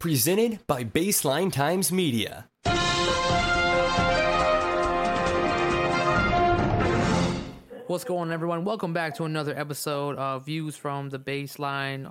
[0.00, 2.48] Presented by Baseline Times Media.
[7.86, 8.64] What's going on, everyone?
[8.64, 12.10] Welcome back to another episode of Views from the Baseline,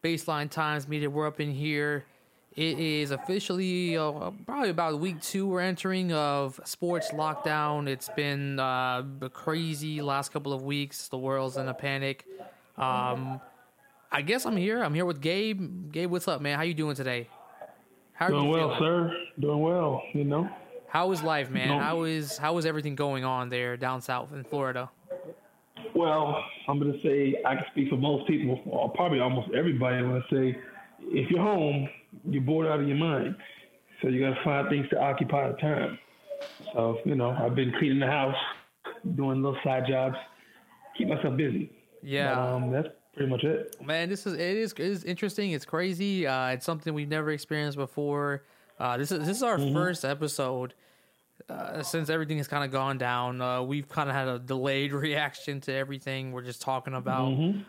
[0.00, 1.10] Baseline Times Media.
[1.10, 2.04] We're up in here.
[2.54, 7.88] It is officially uh, probably about week two we're entering of sports lockdown.
[7.88, 11.08] It's been uh, crazy last couple of weeks.
[11.08, 12.26] The world's in a panic.
[12.78, 13.40] Um,
[14.14, 14.80] I guess I'm here.
[14.80, 15.90] I'm here with Gabe.
[15.90, 16.56] Gabe, what's up, man?
[16.56, 17.28] How you doing today?
[18.12, 19.12] How are Doing well, sir.
[19.40, 20.04] Doing well.
[20.12, 20.48] You know.
[20.86, 21.68] How is life, man?
[21.68, 24.88] You know, how is how is everything going on there down south in Florida?
[25.96, 30.00] Well, I'm going to say I can speak for most people, or probably almost everybody.
[30.04, 30.60] When to say,
[31.00, 31.88] if you're home,
[32.24, 33.34] you're bored out of your mind,
[34.00, 35.98] so you got to find things to occupy the time.
[36.72, 38.36] So you know, I've been cleaning the house,
[39.16, 40.14] doing little side jobs,
[40.96, 41.72] keep myself busy.
[42.00, 43.76] Yeah, but, um, that's pretty much it.
[43.84, 45.52] Man, this is it is it is interesting.
[45.52, 46.26] It's crazy.
[46.26, 48.44] Uh, it's something we've never experienced before.
[48.78, 49.74] Uh, this is this is our mm-hmm.
[49.74, 50.74] first episode
[51.48, 53.40] uh, since everything has kind of gone down.
[53.40, 56.32] Uh, we've kind of had a delayed reaction to everything.
[56.32, 57.60] We're just talking about mm-hmm.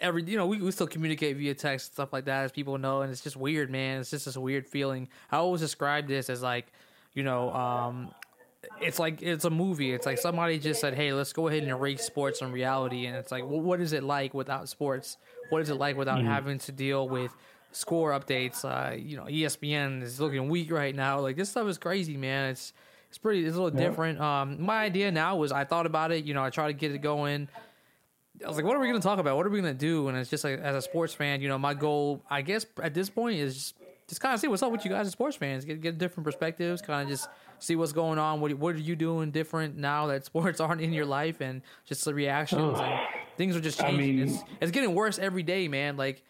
[0.00, 3.02] every you know we, we still communicate via text stuff like that as people know,
[3.02, 4.00] and it's just weird, man.
[4.00, 5.08] It's just this weird feeling.
[5.30, 6.66] I always describe this as like
[7.14, 8.10] you know um,
[8.80, 9.92] it's like it's a movie.
[9.92, 13.16] It's like somebody just said, "Hey, let's go ahead and erase sports from reality." And
[13.16, 15.16] it's like, well, what is it like without sports?
[15.50, 16.28] What is it like without mm-hmm.
[16.28, 17.34] having to deal with
[17.72, 18.64] score updates?
[18.64, 21.20] Uh, you know, ESPN is looking weak right now.
[21.20, 22.50] Like this stuff is crazy, man.
[22.50, 22.72] It's
[23.08, 23.44] it's pretty.
[23.44, 23.88] It's a little yeah.
[23.88, 24.20] different.
[24.20, 26.24] Um, my idea now was I thought about it.
[26.24, 27.48] You know, I try to get it going.
[28.44, 29.36] I was like, what are we going to talk about?
[29.36, 30.08] What are we going to do?
[30.08, 32.92] And it's just like, as a sports fan, you know, my goal, I guess, at
[32.92, 33.74] this point is just,
[34.08, 35.64] just kind of see what's up with you guys as sports fans.
[35.64, 36.82] Get get different perspectives.
[36.82, 38.40] Kind of just see what's going on.
[38.40, 42.04] What what are you doing different now that sports aren't in your life, and just
[42.04, 42.78] the reactions.
[42.78, 43.00] and
[43.36, 44.00] things are just changing.
[44.00, 45.96] I mean, it's, it's getting worse every day, man.
[45.96, 46.22] Like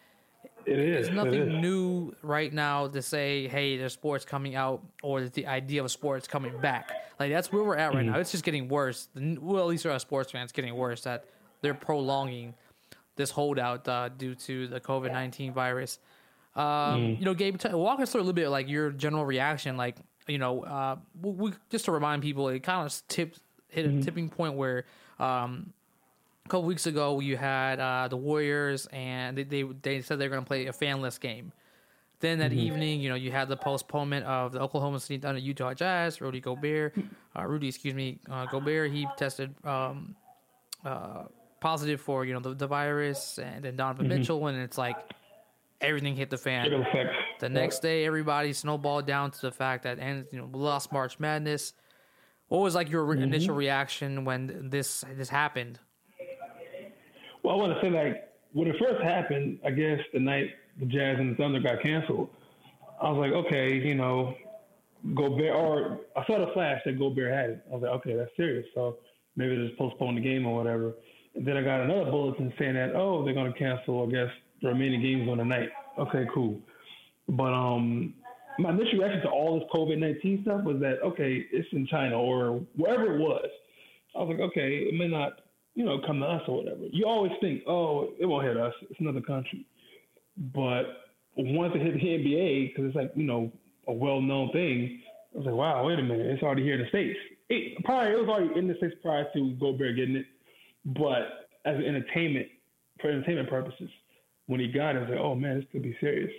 [0.65, 1.07] it is.
[1.07, 5.81] There's nothing new right now to say, hey, there's sports coming out or the idea
[5.81, 6.91] of sports coming back.
[7.19, 8.13] Like that's where we're at right mm-hmm.
[8.13, 8.19] now.
[8.19, 9.07] It's just getting worse.
[9.15, 11.01] Well, at least for us sports fans, getting worse.
[11.01, 11.25] That
[11.61, 12.53] they're prolonging
[13.15, 15.99] this holdout uh, due to the COVID nineteen virus.
[16.57, 17.19] Um, mm.
[17.19, 19.77] You know, Gabe, t- walk us through a little bit like your general reaction.
[19.77, 19.97] Like,
[20.27, 23.39] you know, uh, we, we, just to remind people, it kind of tipped
[23.69, 24.01] hit a mm-hmm.
[24.01, 24.85] tipping point where
[25.19, 25.73] um,
[26.45, 30.29] a couple weeks ago you had uh, the Warriors and they they, they said they're
[30.29, 31.51] going to play a fanless game.
[32.19, 32.59] Then that mm-hmm.
[32.59, 36.19] evening, you know, you had the postponement of the Oklahoma City Thunder Utah Jazz.
[36.19, 36.95] Rudy Gobert,
[37.37, 40.15] uh, Rudy, excuse me, uh, Gobert, he tested um,
[40.83, 41.25] uh,
[41.59, 44.19] positive for you know the, the virus, and then Donovan mm-hmm.
[44.19, 44.95] Mitchell, and it's like
[45.79, 46.65] everything hit the fan.
[47.39, 51.19] The next day, everybody snowballed down to the fact that and you know lost March
[51.19, 51.73] Madness.
[52.47, 53.23] What was like your mm-hmm.
[53.23, 55.79] initial reaction when this this happened?
[57.43, 60.85] Well, I want to say like when it first happened, I guess the night the
[60.85, 62.29] Jazz and the Thunder got canceled,
[63.01, 64.35] I was like, okay, you know,
[65.15, 67.65] Gobert, or I saw the flash that Gobert had it.
[67.69, 68.65] I was like, okay, that's serious.
[68.73, 68.97] So
[69.35, 70.93] maybe they just postpone the game or whatever.
[71.35, 74.33] And then I got another bulletin saying that, oh, they're going to cancel, I guess,
[74.61, 75.69] the remaining games on the night.
[75.99, 76.59] Okay, cool.
[77.29, 78.13] But um,
[78.59, 82.19] my initial reaction to all this COVID 19 stuff was that, okay, it's in China
[82.19, 83.47] or wherever it was.
[84.15, 85.41] I was like, okay, it may not,
[85.75, 86.81] you know, come to us or whatever.
[86.91, 88.73] You always think, oh, it won't hit us.
[88.89, 89.65] It's another country.
[90.53, 90.83] But
[91.35, 93.51] once it hit the NBA, because it's like, you know,
[93.87, 95.01] a well known thing,
[95.33, 97.17] I was like, wow, wait a minute, it's already here in the States.
[97.49, 100.25] It, probably, it was already in the States prior to Gobert getting it.
[100.85, 102.47] But as entertainment,
[102.99, 103.89] for entertainment purposes,
[104.47, 106.31] when he got it, I was like, oh man, this could be serious.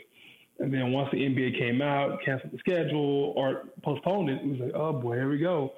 [0.61, 4.61] And then once the NBA came out, canceled the schedule or postponed it, it was
[4.61, 5.73] like, oh boy, here we go.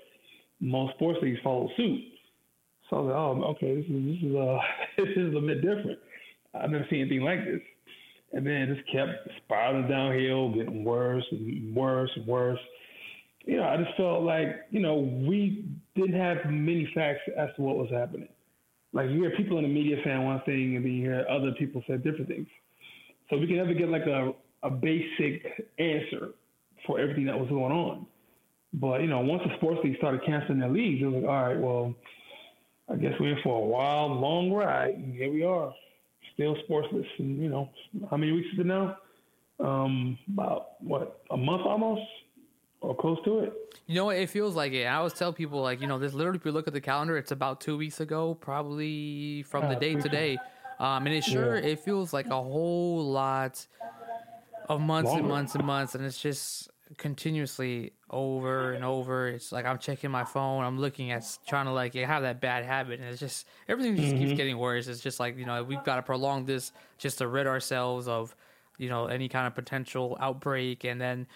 [0.61, 2.01] Most sports leagues followed suit.
[2.89, 4.59] So I was like, oh, okay, this is this is uh
[4.97, 5.99] this is a bit different.
[6.55, 7.61] I've never seen anything like this.
[8.33, 12.59] And then it just kept spiraling downhill, getting worse and worse and worse.
[13.45, 15.65] You know, I just felt like, you know, we
[15.97, 18.29] didn't have many facts as to what was happening.
[18.93, 21.53] Like you hear people in the media saying one thing and then you hear other
[21.59, 22.49] people say different things.
[23.29, 24.33] So we can never get like a,
[24.63, 26.31] a basic answer
[26.87, 28.07] for everything that was going on.
[28.73, 31.43] But, you know, once the sports league started canceling their leagues, it was like, all
[31.43, 31.95] right, well,
[32.89, 34.95] I guess we're in for a wild, long ride.
[34.95, 35.73] And here we are,
[36.35, 37.07] still sportsless.
[37.19, 37.69] And, you know,
[38.11, 38.97] how many weeks is it now?
[39.59, 42.03] Um, about, what, a month almost?
[42.81, 43.53] or close to it.
[43.87, 44.17] You know what?
[44.17, 44.85] It feels like it.
[44.85, 47.17] I always tell people, like, you know, this literally, if you look at the calendar,
[47.17, 50.39] it's about two weeks ago, probably from the day today.
[50.79, 51.67] Um, and it sure, yeah.
[51.67, 53.67] it feels like a whole lot
[54.71, 55.21] of months Longer.
[55.21, 55.95] and months and months.
[55.95, 59.29] And it's just continuously over and over.
[59.29, 62.65] It's like I'm checking my phone, I'm looking at trying to like have that bad
[62.65, 64.19] habit, and it's just everything just mm-hmm.
[64.19, 64.87] keeps getting worse.
[64.87, 68.35] It's just like you know we've got to prolong this just to rid ourselves of
[68.79, 71.27] you know any kind of potential outbreak, and then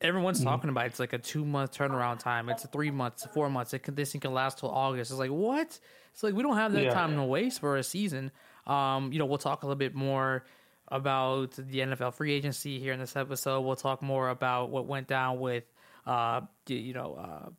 [0.00, 0.48] everyone's mm-hmm.
[0.48, 0.88] talking about it.
[0.88, 2.48] it's like a two month turnaround time.
[2.48, 3.74] It's three months, four months.
[3.74, 5.10] It can, this thing can last till August.
[5.10, 5.78] It's like what?
[6.12, 6.94] It's like we don't have that yeah.
[6.94, 8.30] time to waste for a season.
[8.66, 10.44] Um, you know, we'll talk a little bit more
[10.90, 13.60] about the NFL free agency here in this episode.
[13.60, 15.64] We'll talk more about what went down with,
[16.06, 17.50] uh, you know, uh,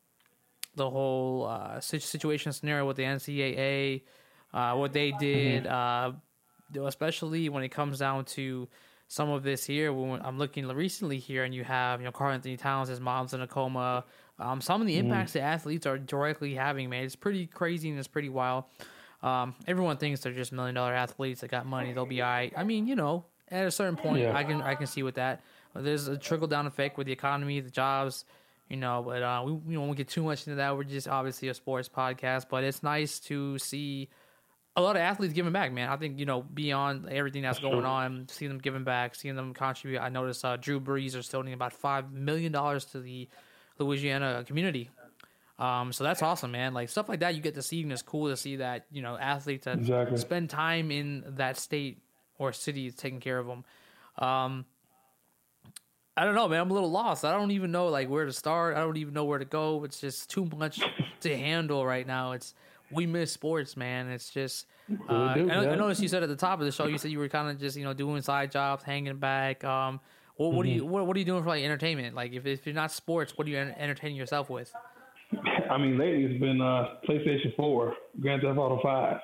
[0.75, 4.03] the whole uh, situation scenario with the NCAA,
[4.53, 6.15] uh, what they did, mm-hmm.
[6.77, 8.67] uh, especially when it comes down to
[9.07, 9.91] some of this here.
[9.91, 13.41] When I'm looking recently here, and you have you know Karl-Anthony Towns, his mom's in
[13.41, 14.05] a coma.
[14.39, 15.07] Um, some of the mm-hmm.
[15.07, 15.33] impacts mm.
[15.33, 18.63] the athletes are directly having, man, it's pretty crazy and it's pretty wild.
[19.21, 21.91] Um, everyone thinks they're just million dollar athletes that got money.
[21.91, 22.53] They'll be all right.
[22.55, 24.35] I mean, you know, at a certain point, yeah.
[24.35, 25.41] I can I can see with that.
[25.75, 28.25] There's a trickle down effect with the economy, the jobs,
[28.69, 29.03] you know.
[29.05, 30.75] But uh, we we won't get too much into that.
[30.75, 34.09] We're just obviously a sports podcast, but it's nice to see
[34.75, 35.89] a lot of athletes giving back, man.
[35.89, 39.53] I think you know beyond everything that's going on, seeing them giving back, seeing them
[39.53, 39.99] contribute.
[39.99, 43.27] I noticed uh, Drew Brees is donating about five million dollars to the
[43.77, 44.89] Louisiana community
[45.59, 46.73] um, so that's awesome, man.
[46.73, 49.01] Like stuff like that, you get to see, and it's cool to see that you
[49.01, 50.17] know athletes that exactly.
[50.17, 52.01] spend time in that state
[52.37, 53.65] or city taking care of them.
[54.17, 54.65] Um,
[56.15, 56.61] I don't know, man.
[56.61, 57.25] I'm a little lost.
[57.25, 58.77] I don't even know like where to start.
[58.77, 59.83] I don't even know where to go.
[59.83, 60.81] It's just too much
[61.21, 62.31] to handle right now.
[62.31, 62.53] It's
[62.89, 64.07] we miss sports, man.
[64.09, 64.65] It's just.
[65.07, 67.11] Uh, do, I, I, noticed you said at the top of the show, you said
[67.11, 69.65] you were kind of just you know doing side jobs, hanging back.
[69.65, 69.99] Um,
[70.37, 70.71] what, what mm-hmm.
[70.71, 72.15] do you what, what are you doing for like entertainment?
[72.15, 74.73] Like if if you're not sports, what are you entertaining yourself with?
[75.69, 79.17] I mean, lately it's been uh, PlayStation 4, Grand Theft Auto 5.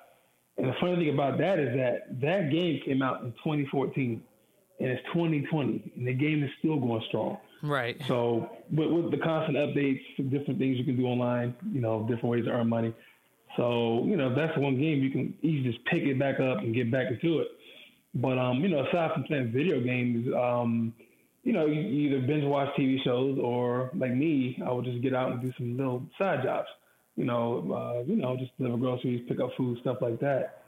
[0.57, 4.21] And the funny thing about that is that that game came out in 2014,
[4.80, 7.38] and it's 2020, and the game is still going strong.
[7.62, 8.01] Right.
[8.07, 12.25] So with, with the constant updates, different things you can do online, you know, different
[12.25, 12.94] ways to earn money.
[13.57, 16.74] So you know, that's one game you can easily just pick it back up and
[16.74, 17.48] get back into it.
[18.13, 20.94] But um, you know, aside from playing video games, um,
[21.45, 25.13] you know, you, either binge watch TV shows or like me, I would just get
[25.13, 26.68] out and do some little side jobs.
[27.15, 30.63] You know, uh, you know, just deliver groceries, pick up food, stuff like that.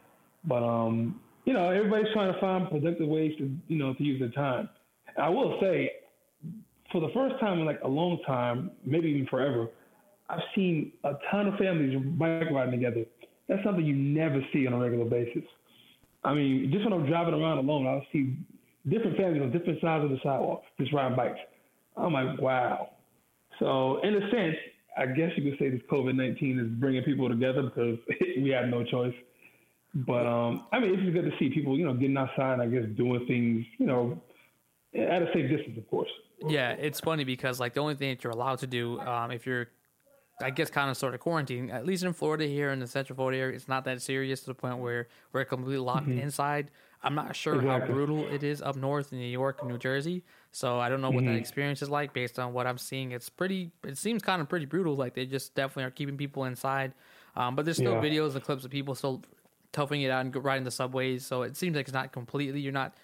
[0.46, 4.20] But um, you know, everybody's trying to find productive ways to, you know, to use
[4.20, 4.70] their time.
[5.16, 5.92] And I will say,
[6.92, 9.68] for the first time in like a long time, maybe even forever,
[10.30, 13.04] I've seen a ton of families bike riding together.
[13.50, 15.44] That's something you never see on a regular basis.
[16.24, 18.36] I mean, just when I'm driving around alone, I'll see
[18.90, 21.40] different families on different sides of the sidewalk just riding bikes.
[21.96, 22.90] I'm like, wow.
[23.60, 24.56] So in a sense,
[24.98, 27.98] I guess you could say this COVID nineteen is bringing people together because
[28.38, 29.14] we had no choice.
[29.94, 32.60] But um, I mean, it's just good to see people, you know, getting outside.
[32.60, 34.22] I guess doing things, you know,
[34.96, 36.10] at a safe distance, of course.
[36.48, 39.48] Yeah, it's funny because like the only thing that you're allowed to do, um, if
[39.48, 39.68] you're,
[40.42, 43.16] I guess, kind of sort of quarantine, at least in Florida here in the Central
[43.16, 46.20] Florida area, it's not that serious to the point where we're completely locked mm-hmm.
[46.20, 46.70] inside.
[47.04, 47.88] I'm not sure exactly.
[47.88, 50.24] how brutal it is up north in New York and New Jersey.
[50.52, 51.34] So I don't know what mm-hmm.
[51.34, 53.12] that experience is like based on what I'm seeing.
[53.12, 54.96] It's pretty, it seems kind of pretty brutal.
[54.96, 56.94] Like they just definitely are keeping people inside.
[57.36, 58.02] Um, but there's still yeah.
[58.02, 59.22] videos and clips of people still
[59.72, 61.26] toughing it out and riding the subways.
[61.26, 62.96] So it seems like it's not completely, you're not,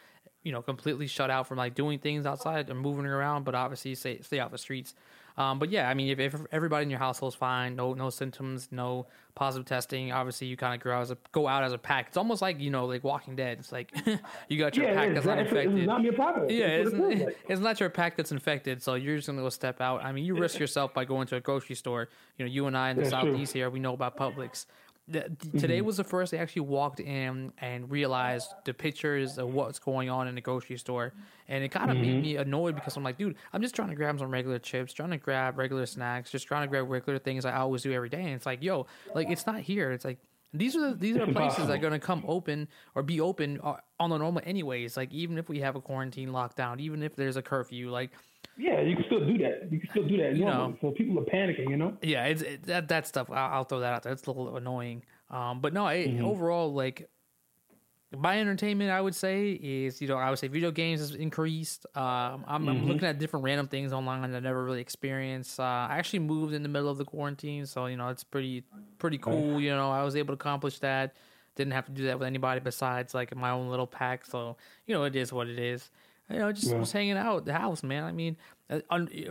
[0.42, 3.94] you know, completely shut out from like doing things outside and moving around, but obviously
[3.94, 4.96] stay, stay off the streets.
[5.38, 8.68] Um, but yeah, I mean, if, if everybody in your household's fine, no no symptoms,
[8.72, 11.78] no positive testing, obviously you kind of go out as a go out as a
[11.78, 12.08] pack.
[12.10, 13.58] It's almost like you know, like Walking Dead.
[13.60, 13.92] It's like
[14.50, 15.78] you got your yeah, pack that's not infected.
[15.78, 16.52] It's not your pocket.
[16.52, 19.82] Yeah, it's, it's, it's, not your pack that's infected, so you're just gonna go step
[19.82, 20.04] out.
[20.04, 22.10] I mean, you risk yourself by going to a grocery store.
[22.38, 23.60] You know, you and I in the southeast true.
[23.60, 24.66] here, we know about Publix.
[25.08, 25.24] The,
[25.60, 25.86] today mm-hmm.
[25.86, 30.30] was the first I actually walked in and realized the pictures of what's going on
[30.30, 31.14] in the grocery store,
[31.50, 32.06] and it kind of mm-hmm.
[32.06, 34.94] made me annoyed because I'm like, dude, I'm just trying to grab some regular chips,
[34.94, 38.08] trying to grab regular snacks, just trying to grab regular things I always do every
[38.08, 39.92] day, and it's like, yo, like it's not here.
[39.92, 40.20] It's like
[40.54, 43.60] these are the, these are places that are going to come open or be open
[43.64, 44.96] uh, on the normal anyways.
[44.96, 48.12] Like even if we have a quarantine lockdown, even if there's a curfew, like
[48.58, 49.72] yeah, you can still do that.
[49.72, 50.36] You can still do that.
[50.36, 51.70] You know, so people are panicking.
[51.70, 51.98] You know.
[52.02, 53.30] Yeah, it's it, that that stuff.
[53.32, 54.14] I'll, I'll, throw that out there.
[54.14, 55.04] It's a little annoying.
[55.30, 56.26] Um, but no, it, mm-hmm.
[56.26, 57.10] overall, like
[58.16, 61.86] my entertainment, I would say is you know I would say video games has increased.
[61.96, 62.70] Um, I'm, mm-hmm.
[62.70, 65.60] I'm, looking at different random things online that I never really experienced.
[65.60, 68.64] Uh, I actually moved in the middle of the quarantine, so you know it's pretty
[69.00, 69.60] pretty cool.
[69.60, 71.16] You know, I was able to accomplish that.
[71.56, 74.26] Didn't have to do that with anybody besides like my own little pack.
[74.26, 75.90] So you know, it is what it is
[76.34, 76.80] you know, just, yeah.
[76.80, 78.04] just hanging out at the house, man.
[78.04, 78.38] I mean,
[78.70, 78.80] uh,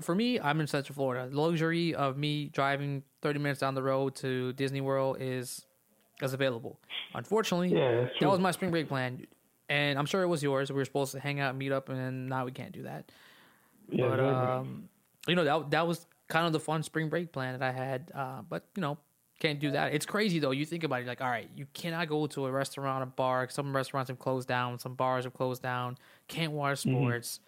[0.01, 1.29] for me, I'm in Central Florida.
[1.29, 5.65] The luxury of me driving 30 minutes down the road to Disney World is
[6.21, 6.79] is available.
[7.15, 9.27] Unfortunately, yeah, that was my spring break plan,
[9.69, 10.71] and I'm sure it was yours.
[10.71, 13.11] We were supposed to hang out, meet up, and now we can't do that.
[13.91, 14.89] Yeah, but um,
[15.27, 18.13] you know that that was kind of the fun spring break plan that I had.
[18.15, 18.99] Uh, but you know,
[19.43, 19.93] Can't do that.
[19.93, 20.53] It's crazy though.
[20.53, 23.49] You think about it, like, all right, you cannot go to a restaurant, a bar.
[23.51, 24.79] Some restaurants have closed down.
[24.79, 25.99] Some bars have closed down.
[26.33, 26.97] Can't watch Mm-hmm.
[26.97, 27.41] sports.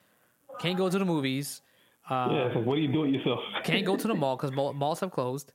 [0.60, 1.62] Can't go to the movies.
[2.08, 3.40] Uh, yeah, like, what are you do doing yourself?
[3.64, 5.52] can't go to the mall because malls have closed.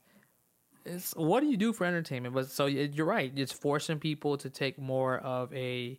[0.84, 2.34] It's what do you do for entertainment?
[2.34, 3.32] But so you're right.
[3.36, 5.98] It's forcing people to take more of a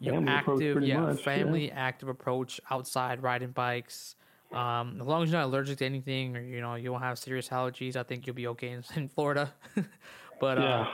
[0.00, 1.24] you know, active, yeah, much, yeah.
[1.24, 4.16] family active approach outside riding bikes.
[4.52, 7.18] Um, as long as you're not allergic to anything or you know you don't have
[7.18, 9.52] serious allergies, I think you'll be okay in, in Florida.
[10.40, 10.80] but yeah.
[10.82, 10.86] uh,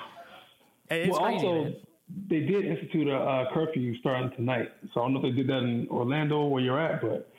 [0.94, 1.46] it's well, crazy.
[1.46, 1.76] also, man.
[2.28, 4.70] They did institute a uh, curfew starting tonight.
[4.94, 7.32] So I don't know if they did that in Orlando where you're at, but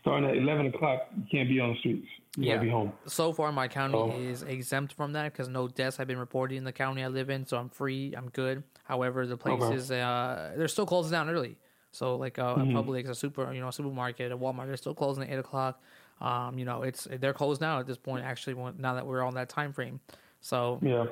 [0.00, 2.06] starting at 11 o'clock, you can't be on the streets.
[2.36, 2.58] You Yeah.
[2.58, 2.92] be home.
[3.06, 4.10] So far, my county Oh.
[4.10, 7.30] is exempt from that because no deaths have been reported in the county I live
[7.30, 8.14] in, so I'm free.
[8.16, 8.62] I'm good.
[8.84, 11.56] However, the places uh, they're still closing down early.
[11.92, 12.76] So like uh, Mm-hmm.
[12.76, 15.38] a Publix, a super, you know, a supermarket, a Walmart, they're still closing at eight
[15.38, 15.82] o'clock.
[16.20, 18.24] Um, you know, it's they're closed now at this point.
[18.24, 20.00] Actually, now that we're on that time frame,
[20.40, 21.06] so Yeah.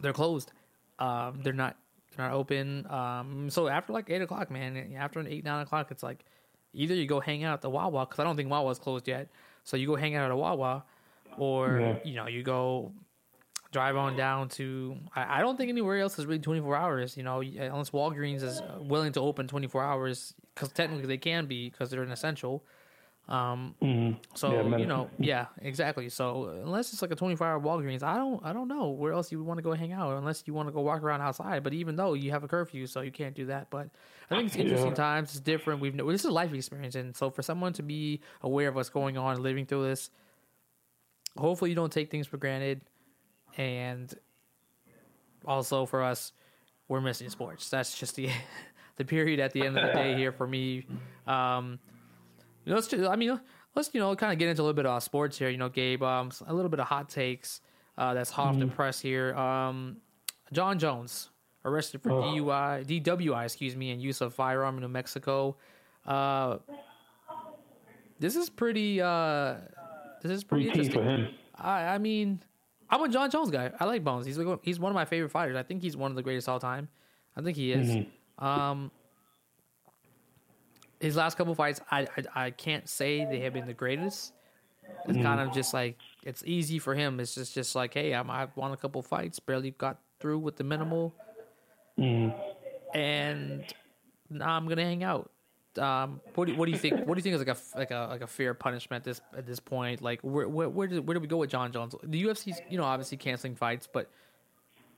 [0.00, 0.52] they're closed.
[0.98, 1.76] Um, they're not
[2.18, 2.86] they're not open.
[2.90, 6.24] Um, so after like eight o'clock, man, after an eight nine o'clock, it's like
[6.74, 9.28] either you go hang out at the Wawa because I don't think Wawa's closed yet.
[9.64, 10.84] So you go hang out at a Wawa,
[11.36, 11.96] or Yeah.
[12.04, 12.92] you know you go
[13.70, 14.96] drive on down to.
[15.14, 17.16] I, I don't think anywhere else is really twenty four hours.
[17.16, 21.46] You know, unless Walgreens is willing to open twenty four hours because technically they can
[21.46, 22.64] be because they're an essential.
[23.28, 23.74] Um,
[24.34, 26.08] so Yeah, you know, yeah, exactly.
[26.08, 29.12] So unless it's like a twenty four hour Walgreens, I don't, I don't know where
[29.12, 31.20] else you would want to go hang out, unless you want to go walk around
[31.20, 31.62] outside.
[31.62, 33.68] But even though you have a curfew, so you can't do that.
[33.70, 33.88] But
[34.30, 34.96] I think it's interesting Yeah.
[34.96, 35.30] times.
[35.30, 35.80] It's different.
[35.80, 38.90] We've this is a life experience, and so for someone to be aware of what's
[38.90, 40.10] going on, living through this,
[41.36, 42.80] hopefully you don't take things for granted,
[43.56, 44.14] and
[45.44, 46.32] also for us,
[46.88, 47.68] we're missing sports.
[47.70, 48.30] That's just the
[48.96, 50.86] the period at the end of the day here for me.
[51.26, 51.78] Um,
[52.68, 53.40] you know, let's just, I mean,
[53.74, 55.48] let's you know kind of get into a little bit of sports here.
[55.48, 57.62] You know, Gabe, um, a little bit of hot takes
[57.96, 59.34] uh, that's hot off the press here.
[59.34, 59.96] Um,
[60.52, 61.30] Jon Jones
[61.64, 62.22] arrested for Oh.
[62.22, 65.56] DUI, DWI, excuse me, and use of firearm in New Mexico.
[66.06, 66.58] Uh,
[68.18, 69.00] this is pretty.
[69.00, 69.54] Uh,
[70.22, 71.02] this is pretty Routine interesting.
[71.04, 71.28] for him.
[71.56, 72.40] I, I mean,
[72.90, 73.70] I'm a Jon Jones guy.
[73.78, 74.26] I like Bones.
[74.26, 75.56] He's like, he's one of my favorite fighters.
[75.56, 76.88] I think he's one of the greatest all time.
[77.36, 78.04] I think he is.
[78.38, 78.90] Um,
[81.00, 84.32] his last couple fights, I, I I can't say they have been the greatest.
[85.04, 85.22] It's mm-hmm.
[85.22, 87.20] kind of just like it's easy for him.
[87.20, 90.56] It's just just like, hey, I'm, I've won a couple fights, barely got through with
[90.56, 91.14] the minimal,
[91.98, 92.36] mm-hmm.
[92.98, 93.64] and
[94.30, 95.30] now I'm gonna hang out.
[95.78, 97.06] Um, what do, what do you think?
[97.06, 99.20] What do you think is like a like a like a fair punishment at this
[99.36, 100.02] at this point?
[100.02, 101.94] Like where where where do, where do we go with Jon Jones?
[102.02, 104.10] The UFC's you know obviously canceling fights, but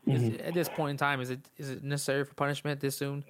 [0.06, 0.46] is, mm-hmm.
[0.46, 3.24] at this point in time, is it is it necessary for punishment this soon?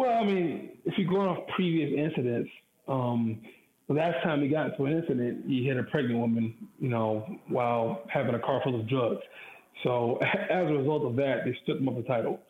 [0.00, 2.48] Well, I mean, if you go off previous incidents,
[2.88, 3.42] um,
[3.86, 7.26] the last time he got into an incident, he hit a pregnant woman, you know,
[7.48, 9.20] while having a car full of drugs.
[9.84, 12.40] So as a result of that, they stripped him of the title.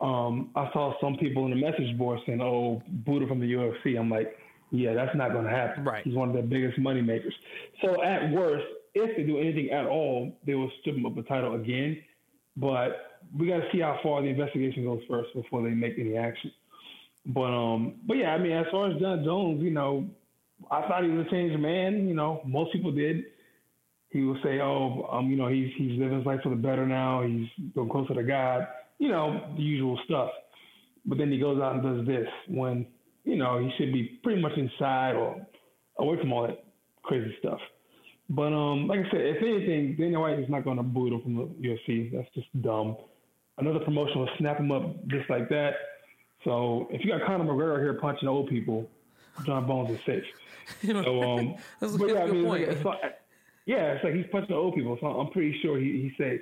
[0.00, 3.96] Um, I saw some people in the message board saying, "Oh, Buddha from the UFC."
[3.96, 4.36] I'm like,
[4.72, 5.84] "Yeah, that's not going to happen.
[5.84, 6.02] Right.
[6.02, 7.34] He's one of their biggest money makers."
[7.80, 11.22] So at worst, if they do anything at all, they will strip him of the
[11.22, 12.02] title again.
[12.56, 16.16] But we got to see how far the investigation goes first before they make any
[16.16, 16.50] action.
[17.28, 20.08] But um, but yeah, I mean, as far as Jon Jones, you know,
[20.70, 22.08] I thought he was a changed man.
[22.08, 23.24] You know, most people did.
[24.08, 26.86] He would say, "Oh, um, you know, he's he's living his life for the better
[26.86, 27.22] now.
[27.22, 28.66] He's going closer to God."
[28.98, 30.30] You know, the usual stuff.
[31.04, 32.86] But then he goes out and does this when
[33.24, 35.46] you know he should be pretty much inside or
[35.98, 36.64] away from all that
[37.02, 37.60] crazy stuff.
[38.30, 41.22] But um, like I said, if anything, Dana White is not going to boot him
[41.22, 42.10] from the UFC.
[42.12, 42.96] That's just dumb.
[43.58, 45.72] Another promotion will snap him up just like that.
[46.48, 48.88] So if you got Conor McGregor here punching old people,
[49.44, 50.24] Jon Bones is safe.
[50.82, 52.62] So um, That's a good- yeah, I mean, point.
[52.64, 53.00] it's like,
[53.64, 56.40] yeah, it's like he's punching old people, so I'm pretty sure he, he's safe.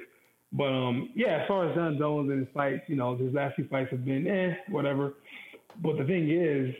[0.52, 3.54] But um, yeah, as far as Jon Jones and his fights, you know, his last
[3.56, 5.14] few fights have been eh, whatever.
[5.82, 6.74] But the thing is,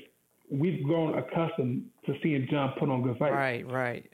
[0.50, 3.34] we've grown accustomed to seeing Jon put on good fights.
[3.34, 4.10] Right, right.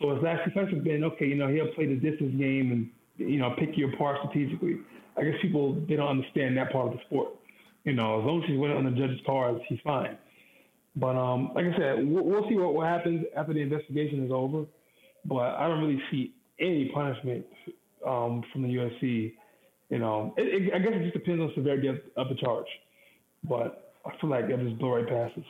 [0.00, 1.26] So his last few fights have been okay.
[1.26, 2.90] You know, he'll play the distance game and
[3.30, 4.78] you know pick you apart strategically.
[5.18, 7.34] I guess people they don't understand that part of the sport.
[7.84, 10.16] You know, as long as he's winning on the judges' cards, he's fine.
[10.94, 14.30] But um, like I said, we'll, we'll see what, what happens after the investigation is
[14.32, 14.64] over.
[15.24, 17.46] But I don't really see any punishment
[18.06, 19.32] um, from the UFC.
[19.90, 22.34] You know, it, it, I guess it just depends on the severity of, of the
[22.36, 22.66] charge.
[23.44, 25.44] But I feel like they'll just blow right past us.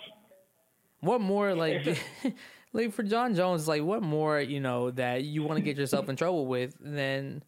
[1.00, 1.86] What more like
[2.72, 6.08] like for Jon Jones, like what more, you know, that you want to get yourself
[6.08, 7.42] in trouble with than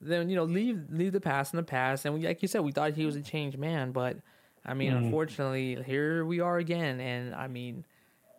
[0.00, 2.04] then you know, leave leave the past in the past.
[2.04, 4.16] And we, like you said, we thought he was a changed man, but
[4.64, 5.04] I mean, Mm-hmm.
[5.04, 7.00] unfortunately, here we are again.
[7.00, 7.84] And I mean,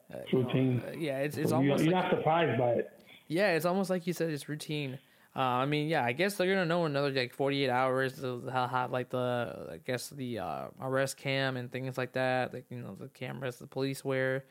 [0.09, 0.81] It's routine.
[0.87, 2.91] uh, yeah, it's it's almost you're like, not surprised by it.
[3.27, 4.99] yeah, it's almost like you said, it's routine.
[5.33, 8.15] Uh, I mean, yeah, I guess they're gonna know another like 48 hours.
[8.17, 12.53] They'll have like the, I guess the uh, arrest cam and things like that.
[12.53, 14.43] Like you know the cameras the police wear.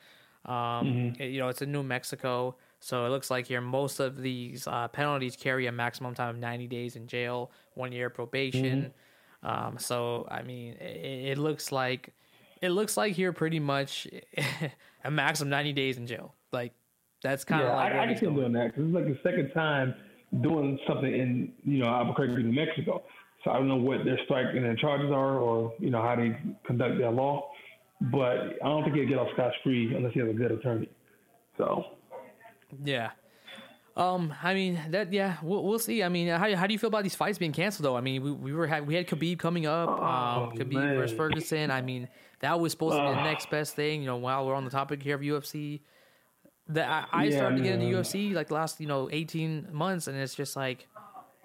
[0.47, 1.23] Um, Mm-hmm.
[1.23, 4.67] it- you know, it's in New Mexico, so it looks like here most of these
[4.67, 8.93] uh, penalties carry a maximum time of 90 days in jail, one year probation.
[9.45, 9.67] Mm-hmm.
[9.67, 12.13] Um, so I mean, it, it looks like
[12.63, 14.09] it looks like here pretty much
[15.05, 16.35] a maximum 90 days in jail.
[16.53, 16.73] Like
[17.23, 19.19] that's kind of yeah, like I, I can see doing that because it's like the
[19.23, 19.95] second time
[20.43, 23.03] doing something in you know Albuquerque, New Mexico.
[23.45, 26.17] So I don't know what their strike and their charges are, or you know how
[26.17, 27.51] they conduct their law.
[28.01, 30.89] But I don't think he'll get off scotch free unless he has a good attorney.
[31.59, 31.85] So
[32.83, 33.11] Yeah.
[33.97, 35.13] Um, I mean that.
[35.13, 36.03] Yeah, we'll, we'll see.
[36.03, 37.85] I mean, how, how do you feel about these fights being canceled?
[37.85, 40.73] Though, I mean, we, we were had we had Khabib coming up, um, Oh, Khabib
[40.73, 40.95] man.
[40.95, 41.71] versus Ferguson.
[41.71, 42.09] I mean,
[42.39, 44.01] that was supposed to be the next best thing.
[44.01, 45.83] You know, while we're on the topic here of UFC,
[46.69, 47.87] that I, I Yeah, started to get into.
[47.87, 50.87] UFC like the last you know eighteen months, and it's just like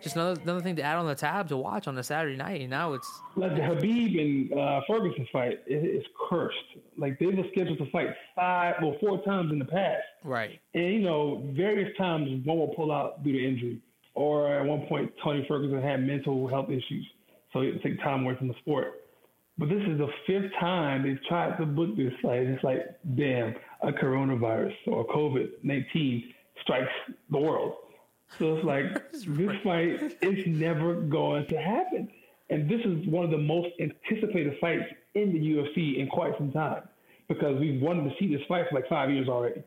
[0.05, 2.61] just another another thing to add on the tab to watch on a Saturday night.
[2.61, 6.55] And now it's like the Khabib and uh, Ferguson fight it, it's cursed.
[6.97, 10.03] Like they were scheduled to fight five, well, four times in the past.
[10.23, 10.59] right.
[10.73, 13.81] And you know, various times one will pull out due to injury,
[14.13, 17.05] or at one point Tony Ferguson had mental health issues,
[17.51, 19.01] so he had take time away from the sport.
[19.57, 22.41] But this is the fifth time they've tried to book this fight.
[22.43, 22.81] It's like,
[23.15, 26.31] damn, a coronavirus or COVID nineteen
[26.61, 26.91] strikes
[27.31, 27.73] the world.
[28.37, 32.09] So it's like this fight is never going to happen.
[32.49, 36.51] And this is one of the most anticipated fights in the UFC in quite some
[36.51, 36.83] time
[37.27, 39.63] because we've wanted to see this fight for like five years already.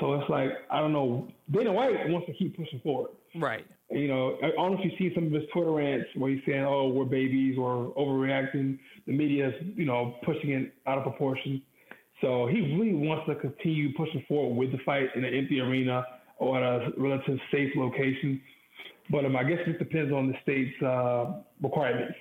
[0.00, 1.28] So it's like I don't know.
[1.50, 3.10] Dana White wants to keep pushing forward.
[3.34, 3.66] Right.
[3.90, 6.42] You know, I don't know if you see some of his Twitter rants where he's
[6.46, 8.78] saying, "Oh, we're babies," or overreacting.
[9.06, 11.62] The media's, you know, pushing it out of proportion.
[12.20, 16.04] So he really wants to continue pushing forward with the fight in an empty arena
[16.38, 18.40] or at a relative safe location.
[19.10, 22.14] But um, I guess it depends on the state's uh, requirements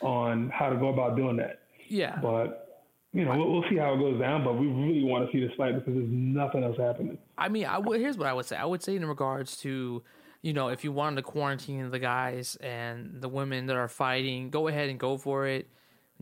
[0.00, 1.60] on how to go about doing that.
[1.88, 2.18] Yeah.
[2.20, 4.42] But you know, we'll, we'll see how it goes down.
[4.44, 7.18] But we really want to see this fight because there's nothing else happening.
[7.38, 8.56] I mean, I here's what I would say.
[8.56, 10.02] I would say in regards to,
[10.42, 14.50] you know, if you wanted to quarantine the guys and the women that are fighting,
[14.50, 15.68] go ahead and go for it.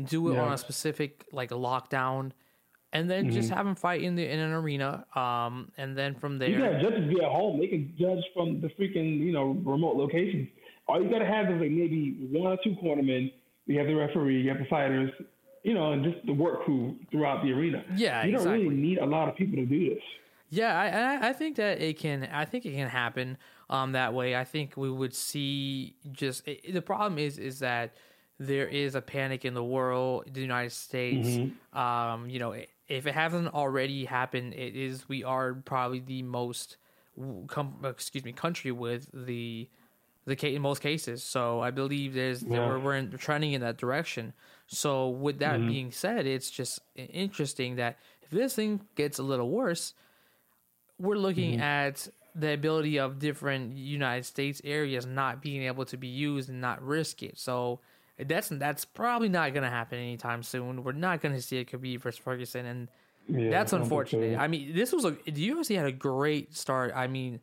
[0.02, 0.42] Do it Yeah.
[0.42, 2.32] on a specific like a lockdown,
[2.92, 3.34] and then Mm-hmm.
[3.34, 5.04] just have them fight in the in an arena.
[5.14, 7.60] Um, and then from there, You got judges be at home.
[7.60, 10.48] They can judge from the freaking, you know, remote locations.
[10.88, 13.32] All you got to have is like maybe one or two cornermen.
[13.66, 15.12] You have the referee, you have the fighters,
[15.62, 17.84] you know, and just the work crew throughout the arena.
[17.94, 18.64] Yeah, you don't exactly.
[18.64, 20.02] really need a lot of people to do this.
[20.48, 22.28] Yeah, I, I think that it can.
[22.32, 24.34] I think it can happen um, that way.
[24.34, 27.94] I think we would see just it, the problem is is that
[28.40, 31.28] there is a panic in the world, the United States.
[31.28, 31.78] Mm-hmm.
[31.78, 32.56] Um, you know,
[32.90, 36.76] if it hasn't already happened, it is we are probably the most
[37.46, 39.68] com- excuse me country with the
[40.26, 41.22] the case, in most cases.
[41.22, 42.68] So I believe there's Yeah.
[42.68, 44.34] we're, we're in, trending in that direction.
[44.66, 45.68] So with that Mm-hmm.
[45.68, 49.94] being said, it's just interesting that if this thing gets a little worse,
[50.98, 51.62] we're looking Mm-hmm.
[51.62, 56.60] at the ability of different United States areas not being able to be used and
[56.60, 57.38] not risk it.
[57.38, 57.80] So
[58.26, 60.82] that's that's probably not going to happen anytime soon.
[60.82, 62.88] We're not going to see a Khabib versus Ferguson, and
[63.28, 64.38] Yeah, that's I don't think unfortunate.
[64.38, 66.92] I mean, this was a the UFC had a great start.
[66.94, 67.40] I mean,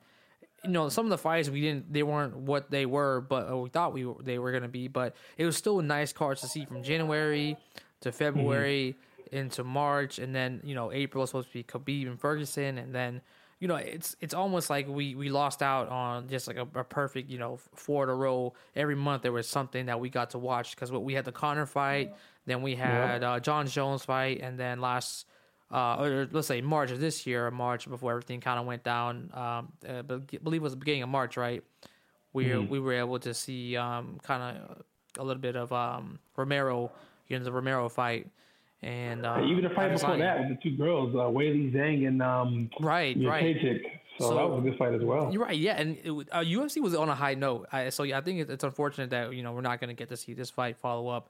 [0.64, 3.58] you know, some of the fights we didn't they weren't what they were, but uh,
[3.58, 4.88] we thought we were, they were going to be.
[4.88, 7.58] But it was still a nice cards to see from January
[8.02, 8.18] to mm-hmm.
[8.18, 8.96] February
[9.32, 12.94] into March, and then you know April was supposed to be Khabib and Ferguson, and
[12.94, 13.22] then
[13.60, 16.84] you know it's it's almost like we we lost out on just like a, a
[16.84, 18.54] perfect you know four in a row.
[18.76, 21.66] Every month there was something that we got to watch because we had the Conor
[21.66, 22.14] fight,
[22.46, 25.26] then we had uh, Jon Jones fight, and then last
[25.72, 29.30] uh, or let's say March of this year, March before everything kind of went down.
[29.34, 31.64] Um, uh, I believe it was the beginning of March, right?
[32.34, 34.84] We we were able to see um, kind of
[35.18, 36.92] a little bit of um, Romero,
[37.28, 38.28] you know, the Romero fight,
[38.84, 42.22] and uh, Even the fight before that with the two girls, uh, Weili Zhang and
[42.22, 43.58] um, right, right.
[44.20, 45.32] So, So- that was a good fight as well.
[45.32, 47.68] You're right, yeah, and it, uh, UFC was on a high note.
[47.72, 50.10] I, so yeah, I think it's unfortunate that you know we're not going to get
[50.10, 51.30] to see this fight follow up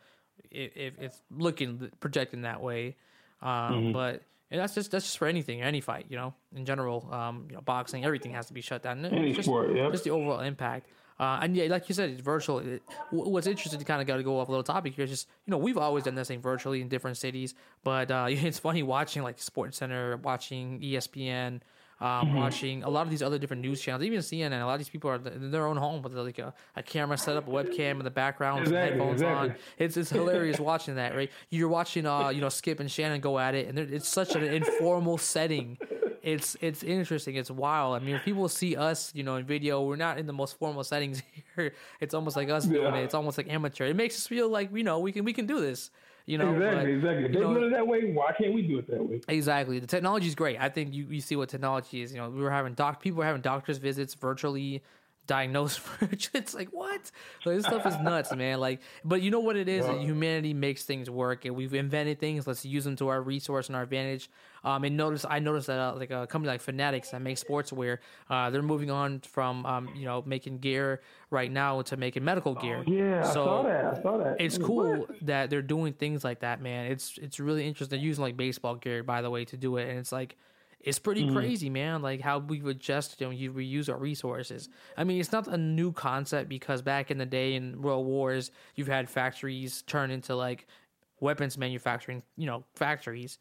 [0.51, 2.95] if, if it's looking projecting that way.
[3.41, 3.91] Um, Mm-hmm.
[3.93, 7.07] But and that's just that's just for anything, any fight, you know, in general.
[7.11, 9.05] Um, you know, boxing, everything has to be shut down.
[9.05, 9.91] Any just, sport, yep.
[9.91, 10.87] just the overall impact.
[11.19, 12.59] Uh, and yeah, like you said, it's virtual.
[12.59, 15.09] It, what's interesting to kind of got to go off a little topic here is
[15.09, 18.59] just you know we've always done this thing virtually in different cities, but uh, it's
[18.59, 21.61] funny watching like Sports Center, watching ESPN,
[21.99, 24.61] um, watching a lot of these other different news channels, even CNN.
[24.61, 27.17] A lot of these people are in their own home with like a, a camera
[27.17, 29.55] set up, a webcam in the background, Exactly, headphones on.
[29.77, 31.31] It's it's hilarious watching that, right?
[31.49, 34.43] You're watching, uh, you know, Skip and Shannon go at it, and it's such an
[34.43, 35.77] informal setting.
[36.21, 37.35] It's it's interesting.
[37.35, 37.95] It's wild.
[37.95, 40.59] I mean, if people see us, you know, in video, we're not in the most
[40.59, 41.23] formal settings
[41.55, 41.73] here.
[42.01, 43.03] It's almost like us doing it.
[43.03, 43.85] It's almost like amateur.
[43.85, 45.89] It makes us feel like you know we can we can do this.
[46.27, 47.25] You know, exactly, but, exactly.
[47.25, 49.21] If they know, do it that way, why can't we do it that way?
[49.29, 49.79] Exactly.
[49.79, 50.59] The technology is great.
[50.59, 52.11] I think you, you see what technology is.
[52.11, 54.83] You know, we were having doc people were having doctors visits virtually,
[55.27, 56.41] diagnosed virtually.
[56.41, 57.11] It's like what?
[57.43, 58.59] So this stuff is nuts, man.
[58.59, 59.85] Like, but you know what it is?
[59.85, 62.47] Humanity makes things work, and we've invented things.
[62.47, 64.29] Let's use them to our resource and our advantage.
[64.63, 67.99] Um, and notice, I noticed that uh, like a company like Fanatics that makes sportswear,
[68.29, 72.55] uh, they're moving on from um, you know making gear right now to making medical
[72.55, 72.83] gear.
[72.85, 73.85] Oh, Yeah, I so saw that.
[73.85, 74.37] I saw that.
[74.39, 74.65] it's What?
[74.67, 76.91] cool that they're doing things like that, man.
[76.91, 77.97] It's it's really interesting.
[77.99, 80.35] They're using like baseball gear, by the way, to do it, and it's like
[80.79, 81.25] it's pretty Mm-hmm.
[81.25, 82.01] crazy, man.
[82.01, 84.69] Like how we've adjusted and you reuse our resources.
[84.95, 88.51] I mean, it's not a new concept because back in the day in world wars,
[88.75, 90.67] you've had factories turn into like
[91.19, 93.39] weapons manufacturing, you know, factories.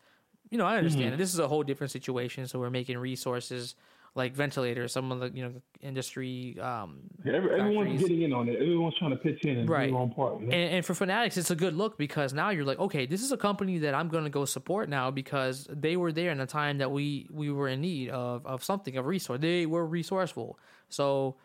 [0.50, 1.14] You know, I understand Mm-hmm.
[1.14, 1.18] it.
[1.18, 2.46] This is a whole different situation.
[2.46, 3.74] So we're making resources
[4.16, 8.54] like ventilators, some of the you know industry um, Every, everyone's getting in on it.
[8.56, 9.86] Everyone's trying to pitch in and Right.
[9.86, 10.40] do their own part.
[10.40, 10.52] You know?
[10.54, 13.30] And, and for Fanatics, it's a good look because now you're like, okay, this is
[13.30, 16.46] a company that I'm going to go support now because they were there in a
[16.46, 19.38] time that we we were in need of of something of resource.
[19.40, 21.36] They were resourceful, so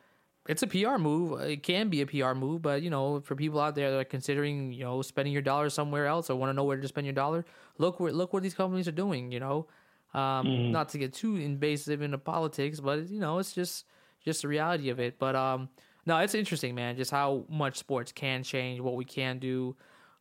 [0.47, 1.39] it's a PR move.
[1.41, 4.03] It can be a PR move, but you know, for people out there that are
[4.03, 7.05] considering, you know, spending your dollar somewhere else or want to know where to spend
[7.05, 7.45] your dollar,
[7.77, 9.31] look where look what these companies are doing.
[9.31, 9.67] You know,
[10.13, 13.85] um, not to get too invasive into politics, but you know, it's just
[14.23, 15.19] just the reality of it.
[15.19, 15.69] But um,
[16.05, 16.95] no, it's interesting, man.
[16.97, 19.75] Just how much sports can change, what we can do.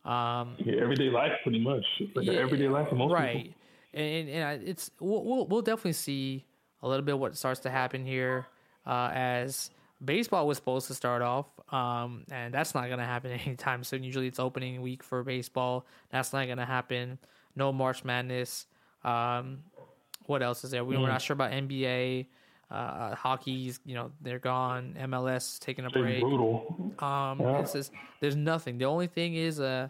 [0.05, 1.85] Um, yeah, everyday life, pretty much.
[1.98, 3.37] It's like yeah, everyday life for most right.
[3.37, 3.53] people.
[3.92, 6.44] And and it's we'll, we'll we'll definitely see
[6.83, 8.46] a little bit what starts to happen here
[8.87, 9.70] uh, as
[10.03, 14.03] baseball was supposed to start off, um, and that's not going to happen anytime soon.
[14.03, 15.87] Usually, it's opening week for baseball.
[16.11, 17.18] That's not going to happen.
[17.57, 18.66] No March Madness.
[19.03, 19.64] Um,
[20.30, 20.84] what else is there?
[20.84, 22.26] We, We're not sure about NBA.
[22.70, 24.94] Uh, hockey's, you know, they're gone.
[25.00, 26.20] MLS taking a break.
[26.20, 26.94] brutal.
[27.00, 27.58] Um, Yeah.
[27.58, 27.90] it's just
[28.20, 28.78] there's nothing.
[28.78, 29.88] The only thing is uh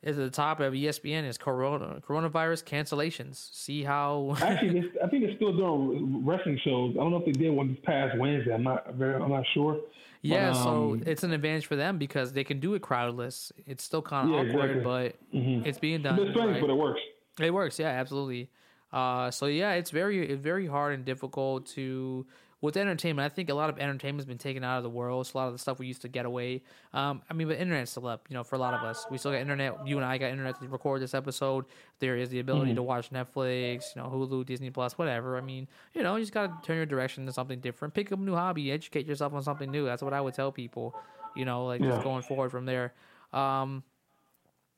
[0.00, 3.52] is at the top of ESPN is corona coronavirus cancellations.
[3.52, 6.92] See how Actually, I think they're still doing wrestling shows.
[6.94, 8.54] I don't know if they did one this past Wednesday.
[8.54, 9.14] I'm not very.
[9.20, 9.80] I'm not sure.
[10.22, 10.50] yeah.
[10.52, 13.50] But, so um, it's an advantage for them because they can do it crowdless.
[13.66, 15.12] It's still kind of Yeah, awkward, exactly.
[15.40, 15.58] Mm-hmm.
[15.62, 16.16] but it's being done.
[16.16, 16.60] a bit strange, right?
[16.60, 17.00] but it works.
[17.40, 18.50] It works, yeah, absolutely.
[18.94, 22.24] Uh, so yeah, it's very it's very hard and difficult to
[22.60, 23.30] with entertainment.
[23.30, 25.26] I think a lot of entertainment's been taken out of the world.
[25.26, 26.62] So a lot of the stuff we used to get away.
[26.94, 28.26] Um, I mean, but internet's still up.
[28.30, 29.86] You know, for a lot of us, we still got internet.
[29.86, 31.64] You and I got internet to record this episode.
[31.98, 32.76] There is the ability Mm-hmm.
[32.76, 35.36] to watch Netflix, you know, Hulu, Disney Plus, whatever.
[35.36, 37.92] I mean, you know, you just gotta turn your direction to something different.
[37.92, 39.84] Pick up a new hobby, educate yourself on something new.
[39.84, 40.94] That's what I would tell people.
[41.36, 42.94] You know, like just going forward from there.
[43.32, 43.82] Um,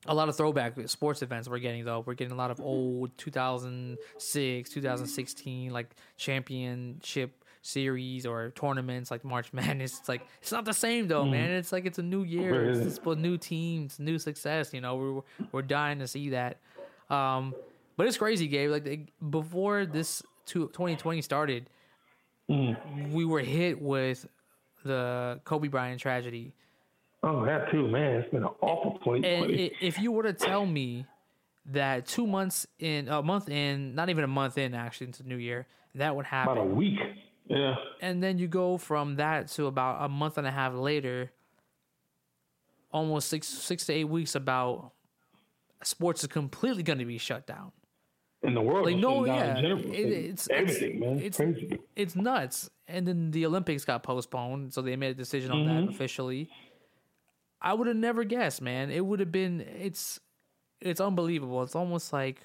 [0.05, 2.03] a lot of throwback sports events we're getting though.
[2.05, 9.53] We're getting a lot of old 2006, 2016 like championship series or tournaments like March
[9.53, 9.99] Madness.
[9.99, 11.51] It's like it's not the same though, man.
[11.51, 12.71] It's like it's a new year.
[12.71, 14.73] It's, it's with new teams, new success.
[14.73, 16.59] You know, we're we're dying to see that.
[17.11, 17.55] Um,
[17.97, 18.71] but it's crazy, Gabe.
[18.71, 21.69] Like they, before this two, 2020 started,
[22.49, 24.27] we were hit with
[24.85, 26.53] the Kobe Bryant tragedy.
[27.23, 28.17] Oh, that too, man.
[28.21, 29.73] It's been an awful And 2020.
[29.81, 31.07] if you were to tell me
[31.67, 35.37] that two months in, a month in, not even a month in, actually into New
[35.37, 36.53] Year, that would happen.
[36.53, 37.01] About a week.
[37.49, 37.77] Yeah.
[38.01, 41.31] and then you go from that to about a month and a half later,
[42.93, 44.91] almost six six to eight weeks about
[45.85, 47.71] sports is completely going to be shut down.
[48.43, 51.19] In the world, Like no, yeah, it- it's everything, it's, man.
[51.21, 51.79] It's crazy.
[51.95, 52.69] it's nuts.
[52.89, 55.87] And then the Olympics got postponed, so they made a decision on Mm-hmm.
[55.87, 56.49] that officially.
[57.61, 58.91] I would have never guessed, man.
[58.91, 60.21] It would have been it's
[60.81, 61.63] it's unbelievable.
[61.63, 62.41] It's almost like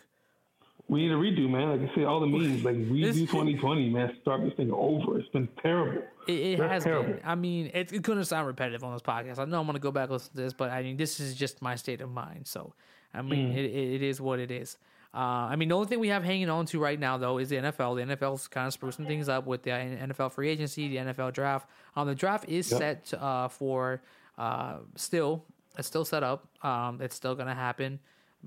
[0.88, 1.70] We need a redo, man.
[1.80, 4.16] Like I said, all the memes, like redo This- 2020, man.
[4.22, 5.20] Start this thing over.
[5.20, 6.02] It's been terrible.
[6.28, 7.14] it, it has terrible.
[7.14, 7.22] been.
[7.24, 9.40] I mean, it, it couldn't sound repetitive on this podcast.
[9.40, 11.20] I know I'm going to go back and listen to this, but I mean, this
[11.20, 12.48] is just my state of mind.
[12.48, 12.74] So,
[13.14, 13.58] I mean, Mm.
[13.58, 14.78] it, it, it is what it is.
[15.14, 15.18] Uh,
[15.52, 17.58] I mean, the only thing we have hanging on to right now, though, is the
[17.58, 17.98] NFL.
[17.98, 21.68] The NFL's kind of sprucing things up with the NFL free agency, the NFL draft.
[21.98, 22.80] Um, the draft is Yep.
[23.08, 24.02] set uh, for
[24.42, 25.46] uh, still,
[25.78, 26.40] it's still set up.
[26.64, 28.00] Um, it's still going to happen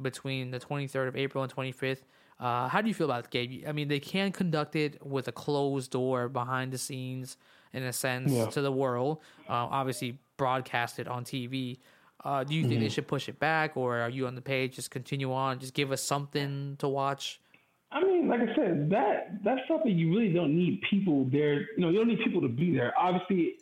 [0.03, 2.03] between the 23rd of April and 25th.
[2.41, 3.65] Uh, how do you feel about it, Gabe?
[3.67, 7.37] I mean, they can conduct it with a closed door behind the scenes,
[7.73, 8.47] in a sense, Yeah.
[8.47, 9.19] to the world.
[9.49, 11.79] Uh, obviously, broadcast it on TV.
[12.25, 12.83] Uh, do you think Mm-hmm.
[12.83, 14.75] they should push it back, or are you on the page?
[14.75, 15.59] Just continue on.
[15.61, 17.41] Just give us something to watch.
[17.93, 21.61] I mean, like I said, that that's something you really don't need people there.
[21.77, 22.93] You know, you don't need people to be there.
[22.99, 23.55] Obviously,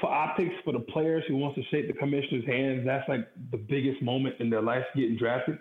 [0.00, 3.56] for optics, for the players who wants to shake the commissioner's hands, that's like the
[3.56, 5.58] biggest moment in their life getting drafted.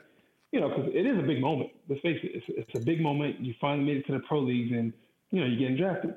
[0.51, 1.71] You know, because it is a big moment.
[1.89, 3.39] Let's face it, it's, it's a big moment.
[3.39, 4.93] You finally made it to the pro leagues, and
[5.31, 6.15] you know you're getting drafted.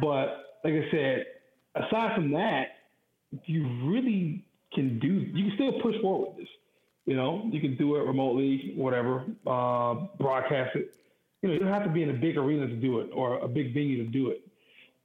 [0.00, 1.26] But like I said,
[1.74, 2.66] aside from that,
[3.46, 5.08] you really can do.
[5.08, 6.48] You can still push forward with this.
[7.06, 10.94] You know, you can do it remotely, whatever, uh, broadcast it.
[11.42, 13.38] You know, you don't have to be in a big arena to do it or
[13.40, 14.46] a big venue to do it.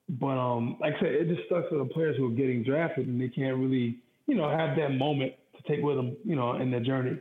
[0.09, 3.07] But um, like I said, it just sucks for the players who are getting drafted
[3.07, 6.55] and they can't really, you know, have that moment to take with them, you know,
[6.55, 7.19] in their journey.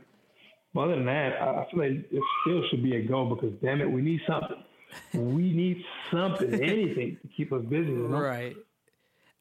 [0.73, 3.81] But other than that, I feel like it still should be a go because damn
[3.81, 4.63] it, we need something.
[5.13, 7.89] we need something, anything to keep us busy.
[7.89, 8.19] You know?
[8.19, 8.55] Right.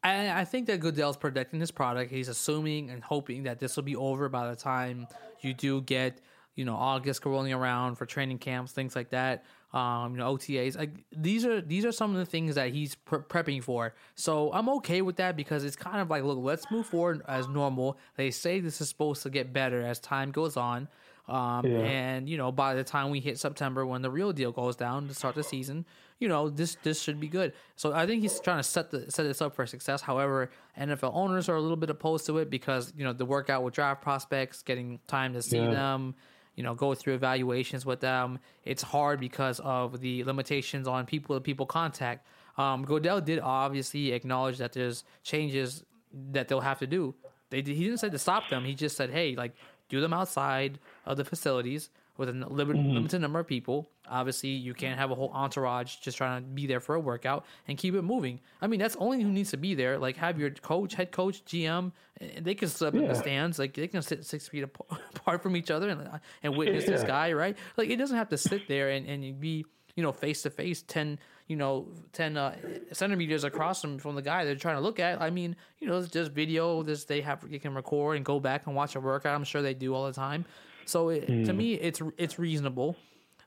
[0.03, 2.11] And I think that Goodell's protecting his product.
[2.11, 5.07] He's assuming and hoping that this will be over by the time
[5.41, 6.21] you do get,
[6.55, 9.45] you know, August rolling around for training camps, things like that.
[9.77, 10.79] Um, you know, OTAs.
[10.79, 13.95] Like these are these are some of the things that he's pre- prepping for.
[14.15, 17.47] So I'm okay with that because it's kind of like, look, let's move forward as
[17.47, 17.99] normal.
[18.17, 20.89] They say this is supposed to get better as time goes on.
[21.29, 21.79] Um, yeah.
[21.81, 25.09] And you know, by the time we hit September, when the real deal goes down
[25.09, 25.85] to start the season,
[26.21, 27.53] you know, this this should be good.
[27.75, 30.01] So I think he's trying to set the set this up for success.
[30.01, 33.63] However, NFL owners are a little bit opposed to it because you know the workout
[33.63, 35.71] with draft prospects, getting time to see yeah.
[35.71, 36.15] them,
[36.57, 38.39] you know, go through evaluations with them.
[38.65, 42.27] It's hard because of the limitations on people to people contact.
[42.59, 45.85] Um, Goodell did obviously acknowledge that there's changes
[46.33, 47.15] that they'll have to do.
[47.51, 48.65] They he didn't say to stop them.
[48.65, 49.53] He just said, hey, like
[49.89, 52.95] do them outside of the facilities with a limited, mm-hmm.
[52.95, 53.91] limited number of people.
[54.09, 57.45] Obviously, you can't have a whole entourage just trying to be there for a workout
[57.69, 58.41] and keep it moving.
[58.63, 59.99] I mean, that's only who needs to be there.
[59.99, 61.93] Like, have your coach, head coach, GM,
[62.41, 63.01] they can sit yeah.
[63.01, 63.59] in the stands.
[63.59, 64.63] Like, they can sit six feet
[65.15, 66.09] apart from each other and,
[66.43, 66.91] and witness yeah.
[66.91, 67.57] this guy, right?
[67.77, 69.65] Like, it doesn't have to sit there and, and be,
[69.97, 72.57] you know, face to face 10, you know, 10 uh,
[72.93, 75.21] centimeters across from, from the guy they're trying to look at.
[75.21, 78.67] I mean, you know, just video, this they have, you can record and go back
[78.67, 79.35] and watch a workout.
[79.35, 80.45] I'm sure they do all the time.
[80.87, 81.45] So it, mm.
[81.45, 81.59] to hmm.
[81.59, 82.97] me, it's it's reasonable.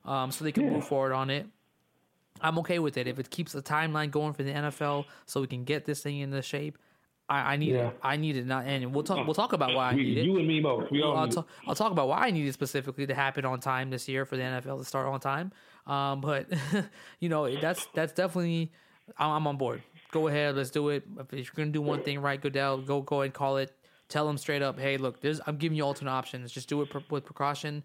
[0.05, 0.71] Um, so they can yeah.
[0.71, 1.45] move forward on it.
[2.41, 5.47] I'm okay with it if it keeps the timeline going for the NFL, so we
[5.47, 6.77] can get this thing into shape.
[7.27, 7.89] I, I need yeah.
[7.89, 7.99] it.
[8.01, 9.25] I need it not, and we'll talk.
[9.25, 10.25] We'll talk about why I need it.
[10.25, 10.89] You and me both.
[10.89, 13.59] We all I'll, talk, I'll talk about why I need it specifically to happen on
[13.59, 15.51] time this year for the NFL to start on time.
[15.85, 16.47] Um, but
[17.19, 18.71] you know that's that's definitely
[19.17, 19.83] I'm on board.
[20.11, 21.03] Go ahead, let's do it.
[21.19, 23.75] If you're gonna do one thing right, Goodell, go go and call it.
[24.09, 26.51] Tell them straight up, hey, look, I'm giving you alternate options.
[26.51, 27.83] Just do it with precaution.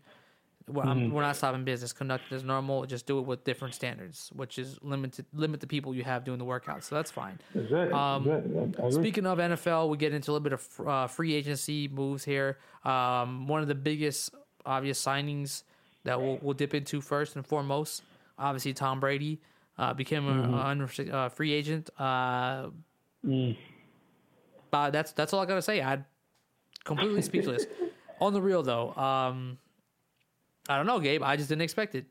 [0.67, 1.13] Well, mm-hmm.
[1.13, 1.93] we're not stopping business.
[1.93, 2.87] Conduct it as normal.
[2.87, 6.39] Just do it with different standards, which is limited limit the people you have doing
[6.39, 6.83] the workout.
[6.83, 7.39] So that's fine.
[7.55, 7.93] Exactly.
[7.93, 8.93] Um, exactly.
[8.93, 12.57] Speaking of NFL, we get into a little bit of uh, free agency moves here.
[12.85, 14.35] Um, one of the biggest
[14.65, 15.65] obvious signings
[16.05, 18.03] that we'll, we'll dip into first and foremost,
[18.39, 19.41] obviously Tom Brady
[19.79, 21.13] uh, became mm-hmm.
[21.13, 21.91] a, a, free agent.
[21.99, 22.69] Uh,
[23.25, 23.57] mm.
[24.71, 25.83] But that's that's all I gotta say.
[25.83, 25.99] I
[26.85, 27.67] completely speechless.
[28.21, 29.59] On the real though, um,
[30.69, 31.23] I don't know, Gabe.
[31.23, 32.07] I just didn't expect it.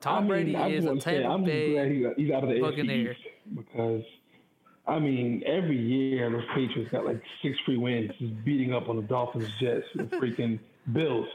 [0.00, 2.44] Tom I mean, Brady I is a Tampa I'm Bay glad he got, he's out
[2.44, 3.16] of the Buccaneer
[3.54, 4.02] because
[4.86, 8.96] I mean every year those Patriots got like six free wins, just beating up on
[8.96, 10.58] the Dolphins, Jets, and freaking
[10.92, 11.26] Bills.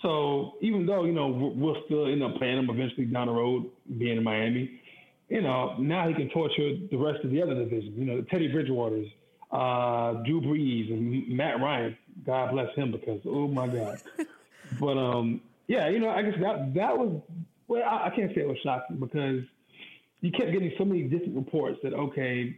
[0.00, 3.68] So even though you know we'll still end up playing them eventually down the road,
[3.98, 4.80] being in Miami,
[5.28, 7.94] you know now he can torture the rest of the other division.
[7.96, 9.10] You know the Teddy Bridgewaters,
[9.54, 11.96] uh, Drew Brees, and Matt Ryan.
[12.26, 14.00] God bless him because oh my God.
[14.80, 17.20] but um, yeah, you know, I guess that that was
[17.68, 19.42] well, I, I can't say it was shocking because
[20.20, 22.56] you kept getting so many different reports that okay,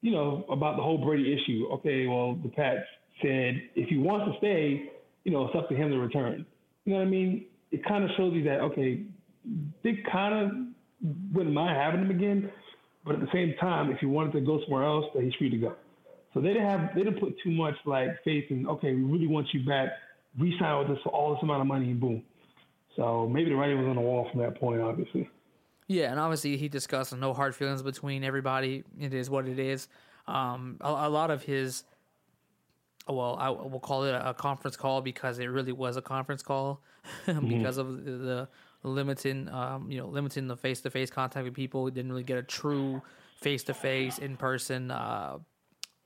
[0.00, 1.68] you know, about the whole Brady issue.
[1.74, 2.80] Okay, well, the Pats
[3.20, 4.90] said if he wants to stay,
[5.24, 6.46] you know, it's up to him to return.
[6.86, 7.44] You know what I mean?
[7.72, 9.02] It kind of shows you that okay,
[9.84, 12.50] they kind of wouldn't mind having him again,
[13.04, 15.50] but at the same time, if he wanted to go somewhere else, that he's free
[15.50, 15.76] to go.
[16.36, 19.26] So they didn't have they didn't put too much like faith in okay, we really
[19.26, 19.88] want you back
[20.38, 22.22] re-sign with us for all this amount of money and boom.
[22.94, 25.30] So maybe the writing was on the wall from that point, obviously.
[25.86, 28.84] Yeah, and obviously he discussed no hard feelings between everybody.
[29.00, 29.88] It is what it is.
[30.28, 31.84] Um, a, a, lot of his,
[33.08, 36.82] well, I will call it a conference call because it really was a conference call
[37.26, 37.48] mm-hmm.
[37.48, 38.48] because of the, the
[38.82, 41.84] limiting, um, you know, limiting the face to face contact with people.
[41.84, 43.00] We didn't really get a true
[43.40, 45.38] face to face, in person uh,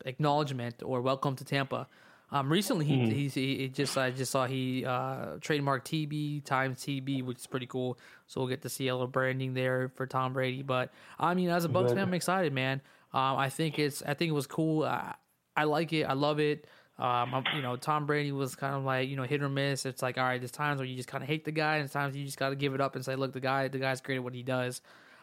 [0.04, 1.88] acknowledgement or welcome to Tampa.
[2.32, 3.12] Um, recently he, mm.
[3.12, 7.66] he, he just I just saw he uh, trademarked TB times TB, which is pretty
[7.66, 7.98] cool.
[8.28, 10.62] So we'll get to see a little branding there for Tom Brady.
[10.62, 12.80] But I mean, as a Bucs fan, I'm excited, man.
[13.12, 14.84] Um, I think it's I think it was cool.
[14.84, 15.14] I,
[15.56, 16.04] I like it.
[16.04, 16.66] I love it.
[17.00, 19.84] Um, you know, Tom Brady was kind of like you know hit or miss.
[19.84, 21.82] It's like all right, there's times where you just kind of hate the guy, and
[21.82, 23.78] there's times you just got to give it up and say, look, the guy, the
[23.78, 24.82] guy's great at what he does.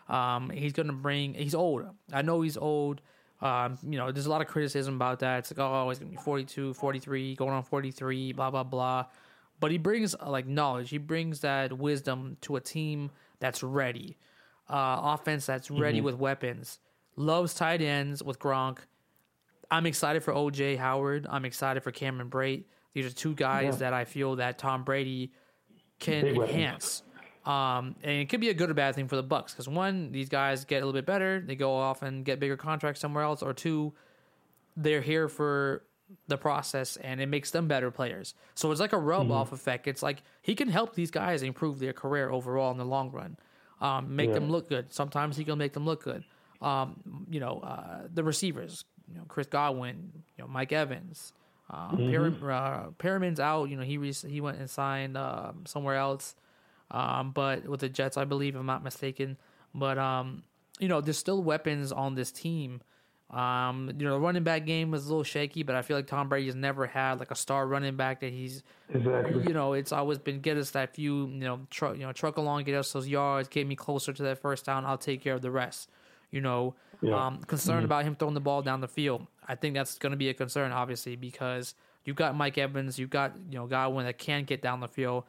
[0.09, 1.35] Um, he's going to bring.
[1.35, 1.85] He's old.
[2.11, 3.01] I know he's old.
[3.41, 5.39] Um, you know, there's a lot of criticism about that.
[5.39, 9.05] It's like, oh, he's going to be 42, 43, going on 43, blah blah blah.
[9.59, 10.89] But he brings uh, like knowledge.
[10.89, 14.17] He brings that wisdom to a team that's ready,
[14.69, 16.79] uh, offense that's ready with weapons.
[17.15, 18.79] Loves tight ends with Gronk.
[19.69, 21.27] I'm excited for OJ Howard.
[21.29, 22.63] I'm excited for Cameron Brate.
[22.93, 23.79] These are two guys Yeah.
[23.79, 25.31] that I feel that Tom Brady
[25.99, 27.03] can Big enhance.
[27.47, 30.11] Um, and it could be a good or bad thing for the Bucs because one,
[30.11, 33.23] these guys get a little bit better, they go off and get bigger contracts somewhere
[33.23, 33.93] else, or two,
[34.75, 35.83] they're here for
[36.27, 38.33] the process and it makes them better players.
[38.55, 39.87] So it's like a rub off effect.
[39.87, 43.37] It's like he can help these guys improve their career overall in the long run,
[43.81, 44.35] um, make Yeah.
[44.35, 44.91] them look good.
[44.91, 46.23] Sometimes he can make them look good.
[46.61, 51.31] Um, you know, uh, the receivers, you know, Chris Godwin, you know, Mike Evans.
[51.69, 53.69] Um, Perrim- uh, Perriman's out.
[53.69, 56.35] You know, he re- he went and signed um, somewhere else,
[56.91, 59.37] um, but with the Jets, I believe, if I'm not mistaken.
[59.73, 60.43] But um,
[60.79, 62.81] you know, there's still weapons on this team.
[63.29, 66.07] Um, you know, the running back game was a little shaky, but I feel like
[66.07, 69.43] Tom Brady has never had like a star running back that he's Exactly.
[69.43, 72.37] you know, it's always been get us that few, you know, truck, you know, truck
[72.37, 74.85] along, get us those yards, get me closer to that first down.
[74.85, 75.89] I'll take care of the rest.
[76.31, 77.27] You know, Yeah.
[77.27, 79.27] um, concerned about him throwing the ball down the field.
[79.45, 83.09] I think that's going to be a concern, obviously, because you've got Mike Evans, you've
[83.09, 85.25] got you know Godwin that can get down the field.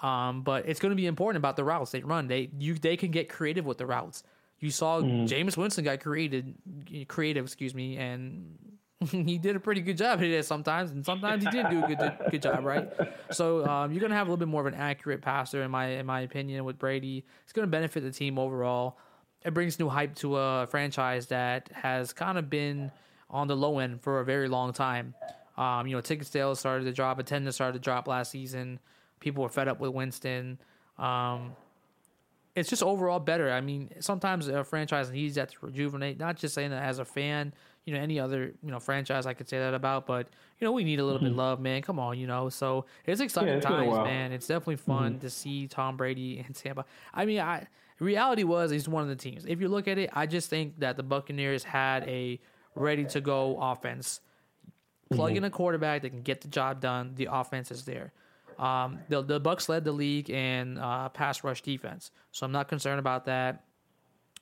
[0.00, 2.26] Um, but it's going to be important about the routes they run.
[2.26, 4.22] They you they can get creative with the routes.
[4.58, 6.54] You saw Jameis Winston got created,
[7.08, 8.56] creative, excuse me, and
[9.10, 11.88] he did a pretty good job at it sometimes, and sometimes he didn't do a
[11.88, 12.88] good good job, right?
[13.30, 15.86] So um, you're gonna have a little bit more of an accurate passer, in my
[15.86, 17.24] in my opinion, with Brady.
[17.44, 18.98] It's gonna benefit the team overall.
[19.44, 22.90] It brings new hype to a franchise that has kind of been
[23.28, 25.14] on the low end for a very long time.
[25.56, 28.80] Um, you know, ticket sales started to drop, attendance started to drop last season.
[29.24, 30.58] People were fed up with Winston.
[30.98, 31.56] Um,
[32.54, 33.50] it's just overall better.
[33.50, 36.18] I mean, sometimes a franchise needs that to rejuvenate.
[36.18, 37.54] Not just saying that as a fan,
[37.86, 40.28] you know, any other you know franchise I could say that about, but
[40.60, 41.80] you know, we need a little bit of love, man.
[41.80, 42.50] Come on, you know.
[42.50, 44.30] So it's exciting Yeah, it's times, man.
[44.30, 46.84] It's definitely fun to see Tom Brady in Tampa.
[47.14, 47.66] I mean, I
[47.98, 49.46] reality was he's one of the teams.
[49.46, 52.38] If you look at it, I just think that the Buccaneers had a
[52.74, 54.20] ready to go offense.
[55.10, 57.14] Plug in a quarterback that can get the job done.
[57.14, 58.12] The offense is there.
[58.58, 62.68] Um, the the Bucs led the league in uh, pass rush defense, so I'm not
[62.68, 63.64] concerned about that.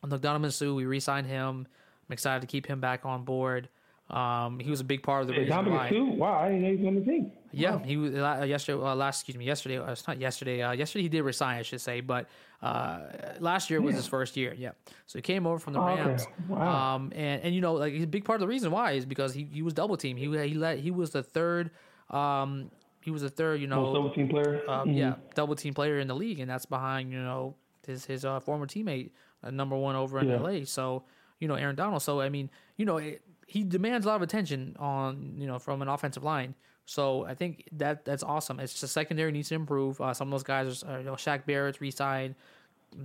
[0.04, 1.66] Look, Donovan Suh, we re-signed him.
[2.08, 3.68] I'm excited to keep him back on board.
[4.10, 5.90] Um, he was a big part of the reason Dominic why.
[5.90, 6.04] Suh?
[6.04, 7.32] Wow, I didn't know he was on the team.
[7.52, 8.82] Yeah, he was uh, yesterday.
[8.82, 9.78] Uh, last, excuse me, yesterday.
[9.78, 10.60] Uh, it's not yesterday.
[10.60, 12.00] Uh, yesterday he did resign, I should say.
[12.00, 12.28] But
[12.60, 13.00] uh,
[13.40, 14.54] last year was his first year.
[14.58, 14.72] Yeah,
[15.06, 16.02] so he came over from the Oh, okay.
[16.02, 16.26] Rams.
[16.48, 16.94] Wow.
[16.96, 19.32] Um, and and you know, like a big part of the reason why is because
[19.32, 20.16] he, he was double team.
[20.16, 21.70] He he let he was the third.
[22.10, 22.70] Um,
[23.02, 23.60] he was the third.
[23.60, 24.62] You know, Most double team player.
[24.68, 27.54] um, yeah, double team player in the league, and that's behind you know
[27.86, 29.10] his his uh, former teammate,
[29.42, 30.40] uh, number one over in Yeah.
[30.40, 30.64] LA.
[30.64, 31.04] So
[31.40, 32.02] you know Aaron Donald.
[32.02, 35.58] So I mean, you know, it, he demands a lot of attention on you know
[35.58, 36.54] from an offensive line.
[36.84, 38.58] So I think that that's awesome.
[38.58, 40.00] It's just secondary needs to improve.
[40.00, 42.34] Uh, some of those guys are, you know, Shaq Barrett's re-signed,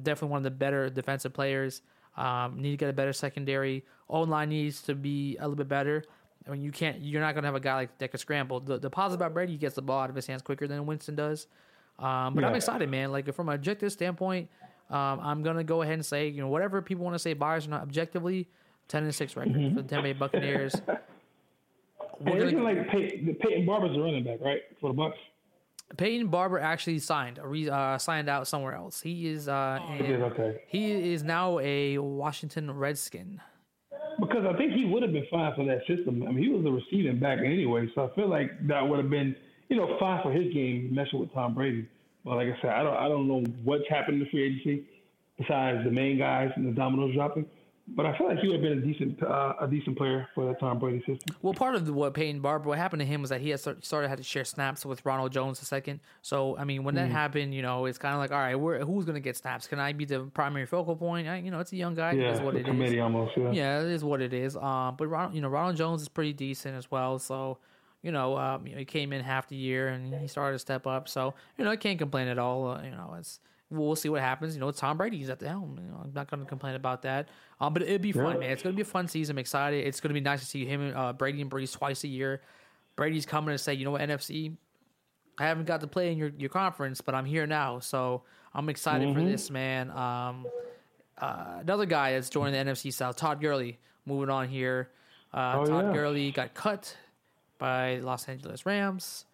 [0.03, 1.81] definitely one of the better defensive players.
[2.17, 3.85] Um, need to get a better secondary.
[4.09, 6.03] O line needs to be a little bit better.
[6.47, 7.01] I mean, you can't.
[7.01, 8.59] You're not gonna have a guy like that can scramble.
[8.59, 10.85] The, the positive about Brady, he gets the ball out of his hands quicker than
[10.85, 11.47] Winston does.
[11.99, 13.11] Um, but I'm excited, man.
[13.11, 14.49] Like from an objective standpoint,
[14.89, 17.67] um, I'm gonna go ahead and say, you know, whatever people want to say, buyers
[17.67, 18.47] or not, objectively,
[18.87, 20.75] ten and six record for the Tampa Bay Buccaneers.
[22.19, 25.13] We're gonna, like Pey- Peyton Barber's a running back, right, for the Bucs.
[25.97, 29.01] Peyton Barber actually signed, a re, uh, signed out somewhere else.
[29.01, 30.61] He is, uh, He did, okay.
[30.67, 33.39] he is now a Washington Redskin.
[34.19, 36.23] Because I think he would have been fine for that system.
[36.27, 39.09] I mean, he was a receiving back anyway, so I feel like that would have
[39.09, 39.35] been,
[39.69, 41.87] you know, fine for his game messing with Tom Brady.
[42.25, 44.85] But like I said, I don't, I don't know what's happened in free agency
[45.37, 47.45] besides the main guys and the dominoes dropping.
[47.89, 50.45] But I feel like he would have been a decent, uh, a decent player for
[50.45, 51.35] that Tom Brady system.
[51.41, 53.85] Well, part of what Peyton Barber, what happened to him was that he had start,
[53.85, 56.01] started had to share snaps with Ronald Jones second.
[56.21, 58.79] So I mean, when that happened, you know, it's kind of like, all right, we're,
[58.79, 59.67] who's going to get snaps?
[59.67, 61.29] Can I be the primary focal point?
[61.29, 62.11] I, you know, it's a young guy.
[62.11, 62.65] Yeah, That's what it is.
[62.65, 63.37] committee almost.
[63.37, 63.51] Yeah.
[63.51, 64.57] Yeah, it is what it is.
[64.57, 67.19] Um, but Ronald, you know, Ronald Jones is pretty decent as well.
[67.19, 67.57] So,
[68.03, 70.59] you know, um, you know, he came in half the year and he started to
[70.59, 71.07] step up.
[71.07, 72.67] So, you know, I can't complain at all.
[72.71, 73.39] Uh, you know, it's
[73.69, 74.53] we'll see what happens.
[74.55, 75.77] You know, Tom Brady's at the helm.
[75.83, 77.29] You know, I'm not going to complain about that.
[77.59, 78.39] Um, but it'd be fun, Yeah.
[78.39, 78.51] man.
[78.51, 79.33] It's going to be a fun season.
[79.35, 79.85] I'm excited.
[79.85, 82.41] It's going to be nice to see him, uh, Brady and Brees twice a year.
[82.95, 84.55] Brady's coming to say, you know what, NFC,
[85.37, 87.79] I haven't got to play in your, your conference, but I'm here now.
[87.79, 88.23] So
[88.55, 89.91] I'm excited for this, man.
[89.91, 90.47] Um,
[91.19, 94.89] uh, another guy that's joining the NFC South, Todd Gurley, moving on here.
[95.33, 95.93] Uh, Oh, Todd yeah.
[95.93, 96.95] Gurley got cut
[97.59, 99.25] by Los Angeles Rams.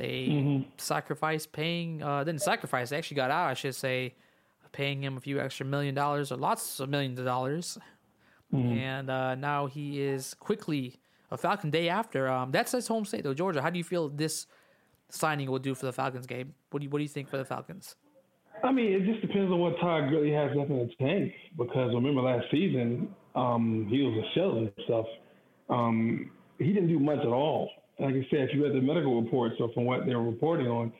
[0.00, 0.62] They mm-hmm.
[0.78, 4.14] sacrificed paying, uh, didn't sacrifice, they actually got out, I should say,
[4.72, 7.76] paying him a few extra million dollars or lots of millions of dollars.
[8.50, 8.78] Mm-hmm.
[8.78, 12.28] And uh, now he is quickly a Falcon day after.
[12.28, 13.60] Um, that's his home state, though, Georgia.
[13.60, 14.46] How do you feel this
[15.10, 16.54] signing will do for the Falcons game?
[16.70, 17.96] What do you, what do you think for the Falcons?
[18.64, 21.34] I mean, it just depends on what Todd Gurley has left in the tank.
[21.58, 25.06] Because remember last season, um, he was a shell and stuff.
[25.68, 27.68] Um, he didn't do much at all.
[28.00, 30.66] Like I said, if you read the medical reports or from what they were reporting
[30.66, 30.92] on,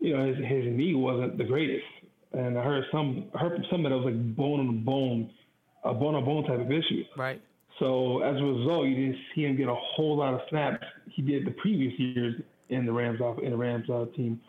[0.00, 1.84] you know, his, his knee wasn't the greatest.
[2.32, 5.30] And I heard some I heard from some that it was like bone on bone,
[5.84, 7.04] a bone on bone type of issue.
[7.16, 7.40] Right.
[7.78, 11.22] So as a result, you didn't see him get a whole lot of snaps he
[11.22, 14.40] did the previous years in the Rams off in the Rams uh, team.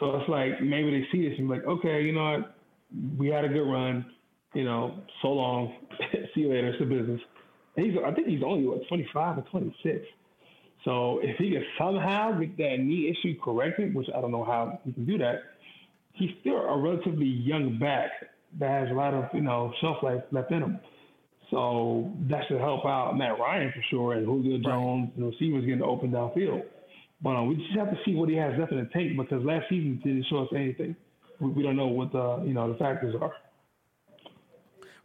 [0.00, 2.56] So it's like maybe they see this and be like, okay, you know what,
[3.18, 4.06] we had a good run,
[4.54, 5.74] you know, so long,
[6.34, 7.20] see you later, it's a business.
[7.76, 10.06] And he's I think he's only what 25 or 26.
[10.84, 14.78] So if he can somehow get that knee issue corrected, which I don't know how
[14.84, 15.42] he can do that,
[16.12, 18.10] he's still a relatively young back
[18.60, 20.78] that has a lot of you know shelf life left in him.
[21.50, 25.82] So that should help out Matt Ryan for sure, and Julio Jones and receivers getting
[25.82, 26.64] open downfield.
[27.22, 29.44] But um, we just have to see what he has left in the tank because
[29.44, 30.96] last season didn't show us anything.
[31.40, 33.32] We, we don't know what the you know the factors are.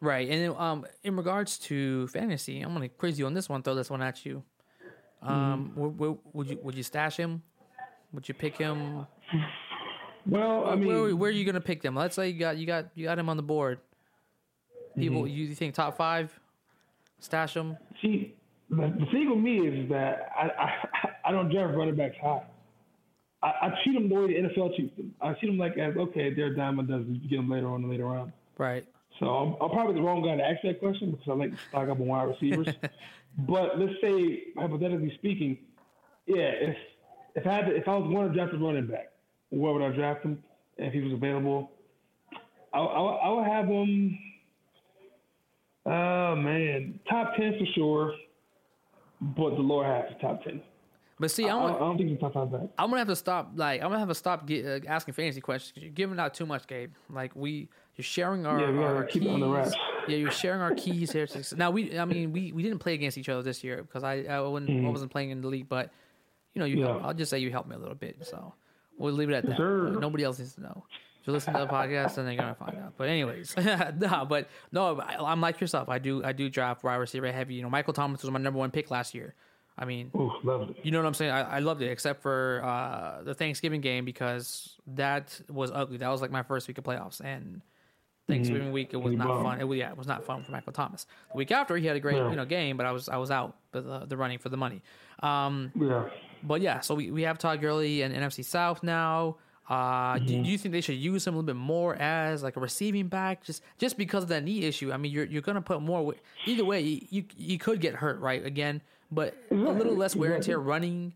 [0.01, 3.63] Right, and um, in regards to fantasy, I'm gonna quiz you on this one.
[3.63, 4.43] Throw this one at you.
[5.22, 6.13] Um, mm-hmm.
[6.34, 7.41] would you would you stash him?
[8.13, 9.05] Would you pick him?
[10.26, 11.95] Well, I mean, where, where, are you gonna pick them?
[11.95, 13.80] Let's say you got you got you got him on the board.
[14.97, 15.36] People, mm-hmm.
[15.36, 16.38] you think top five?
[17.20, 17.78] Stash him.
[18.01, 18.36] See,
[18.70, 22.43] the, the thing with me is that I I, I don't draft running backs high.
[23.41, 25.15] I, I, treat them the way the NFL treats them.
[25.22, 27.20] I treat them like as okay, they're a dime a dozen.
[27.22, 28.34] You get them later on and later on.
[28.57, 28.86] Right.
[29.20, 31.57] So I'm, I'm, probably the wrong guy to ask that question because I like to
[31.70, 32.74] stock up on wide receivers.
[33.39, 35.57] but let's say, hypothetically speaking,
[36.26, 36.78] yeah, if
[37.36, 39.11] if I had to, if I was going to draft a running back,
[39.49, 40.43] where would I draft him?
[40.78, 41.72] If he was available,
[42.74, 44.20] I, I, I would have him.
[45.86, 48.13] Oh man, top ten for sure,
[49.22, 50.61] but the lower half of top ten.
[51.20, 52.61] But see, I'm, I, I don't think he's top five back.
[52.78, 53.51] I'm gonna have to stop.
[53.55, 56.34] Like, I'm gonna have to stop get, uh, asking fantasy questions because you're giving out
[56.34, 56.93] too much, Gabe.
[57.09, 57.67] Like, we
[57.99, 59.32] you're sharing our, yeah, our keep keys.
[59.32, 59.76] On the wraps.
[60.07, 61.28] Yeah, you're sharing our keys here.
[61.57, 64.13] Now we, I mean, we, we didn't play against each other this year because I
[64.13, 64.86] I, mm-hmm.
[64.86, 65.91] I, wasn't playing in the league, but
[66.53, 66.99] you know, you yeah.
[67.03, 68.26] I'll just say you helped me a little bit.
[68.26, 68.53] So
[68.97, 69.57] we'll leave it at that.
[69.57, 69.89] Sure.
[69.89, 70.86] Nobody else needs to know.
[71.20, 72.93] If you listen to the podcast, then they're gonna find out.
[72.95, 73.53] But anyways,
[73.97, 75.89] no, but no, I'm like yourself.
[75.89, 77.55] I do I do draft wide receiver heavy.
[77.55, 79.36] You know, Michael Thomas was my number one pick last year.
[79.80, 80.77] I mean, Ooh, loved it.
[80.84, 81.32] You know what I'm saying?
[81.32, 85.97] I, I loved it, except for uh, the Thanksgiving game because that was ugly.
[85.97, 87.61] That was like my first week of playoffs, and
[88.27, 88.73] Thanksgiving mm-hmm.
[88.73, 89.61] week it was not fun.
[89.61, 91.07] It was yeah, it was not fun for Michael Thomas.
[91.32, 92.30] The week after he had a great yeah.
[92.30, 94.82] you know game, but I was I was out the the running for the money.
[95.23, 96.09] Um, yeah.
[96.43, 99.38] But yeah, so we, we have Todd Gurley and NFC South now.
[99.69, 100.25] Uh, mm-hmm.
[100.25, 102.59] do, do, you think they should use him a little bit more as like a
[102.59, 104.91] receiving back, just just because of that knee issue?
[104.91, 106.15] I mean, you're you're gonna put more.
[106.45, 108.45] Either way, you you, you could get hurt, right?
[108.45, 108.82] Again,
[109.12, 111.14] but a little less wear and tear running,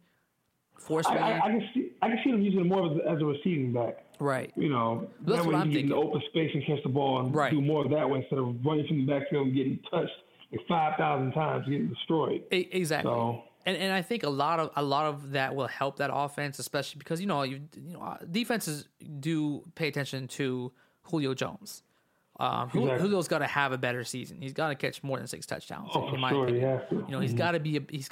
[0.78, 3.26] force I, I, I, can see I can see them using more as, as a
[3.26, 4.06] receiving back.
[4.20, 4.52] Right.
[4.56, 7.34] You know, That's that way what I'm get open space and catch the ball and
[7.34, 7.52] right.
[7.52, 10.12] do more of that way instead of running from the backfield and getting touched
[10.52, 12.44] like five thousand times, getting destroyed.
[12.52, 13.10] Exactly.
[13.10, 16.12] So, and and I think a lot of a lot of that will help that
[16.14, 18.88] offense, especially because you know you you know defenses
[19.20, 20.72] do pay attention to
[21.04, 21.84] Julio Jones.
[22.40, 22.98] Um, exactly.
[23.00, 24.42] Julio's got to have a better season.
[24.42, 25.92] He's got to catch more than six touchdowns.
[25.94, 26.80] Oh, in my sure, opinion, yeah.
[26.92, 27.38] you know he's mm-hmm.
[27.38, 27.78] got to be.
[27.78, 28.10] A, he's,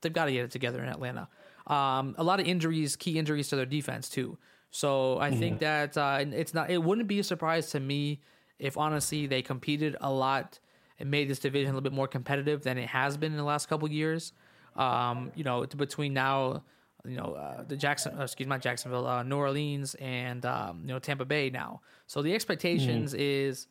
[0.00, 1.28] they've got to get it together in Atlanta.
[1.66, 4.38] Um, a lot of injuries, key injuries to their defense too.
[4.70, 5.38] So I mm-hmm.
[5.40, 6.70] think that uh, it's not.
[6.70, 8.20] It wouldn't be a surprise to me
[8.58, 10.60] if honestly they competed a lot
[10.98, 13.44] and made this division a little bit more competitive than it has been in the
[13.44, 14.32] last couple years.
[14.76, 16.62] Um, you know, between now
[17.08, 20.88] you know uh, the Jackson, uh, excuse me, Jacksonville, uh, New Orleans, and um, you
[20.88, 21.80] know Tampa Bay now.
[22.06, 23.20] So the expectations mm-hmm.
[23.20, 23.66] is,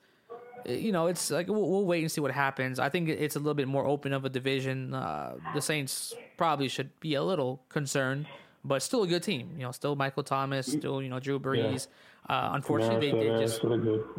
[0.68, 2.80] uh, you know, it's like we'll, we'll, wait and see what happens.
[2.80, 4.94] I think it's a little bit more open of a division.
[4.94, 8.28] Uh, the Saints probably should be a little concerned,
[8.64, 9.52] but still a good team.
[9.58, 11.88] You know, still Michael Thomas, still you know Drew Brees.
[12.30, 12.36] Yeah.
[12.36, 13.62] Uh, unfortunately, they, they just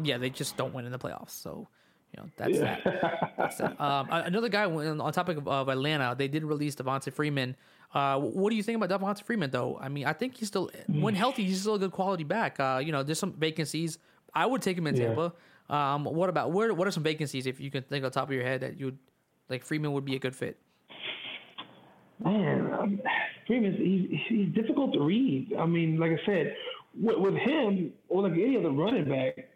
[0.01, 1.31] yeah they just don't win in the playoffs.
[1.31, 1.67] So
[2.15, 2.79] you know, that's yeah.
[2.83, 3.33] that.
[3.37, 3.81] That's that.
[3.87, 7.55] Um, another guy on topic of, of, Atlanta, they did release Devonta Freeman.
[7.93, 9.77] Uh, what do you think about Devonta Freeman though?
[9.79, 12.59] I mean, I think he's still when healthy, he's still a good quality back.
[12.59, 13.97] Uh, you know, there's some vacancies.
[14.33, 15.07] I would take him in yeah.
[15.07, 15.33] Tampa.
[15.69, 16.73] Um, what about where?
[16.73, 18.85] What are some vacancies if you can think on top of your head that you
[18.85, 18.97] would
[19.49, 20.57] like Freeman would be a good fit?
[22.23, 23.01] Man, um,
[23.45, 25.53] Freeman, he's, he's difficult to read.
[25.57, 26.55] I mean, like I said,
[26.99, 29.49] with, with him or like any other running back,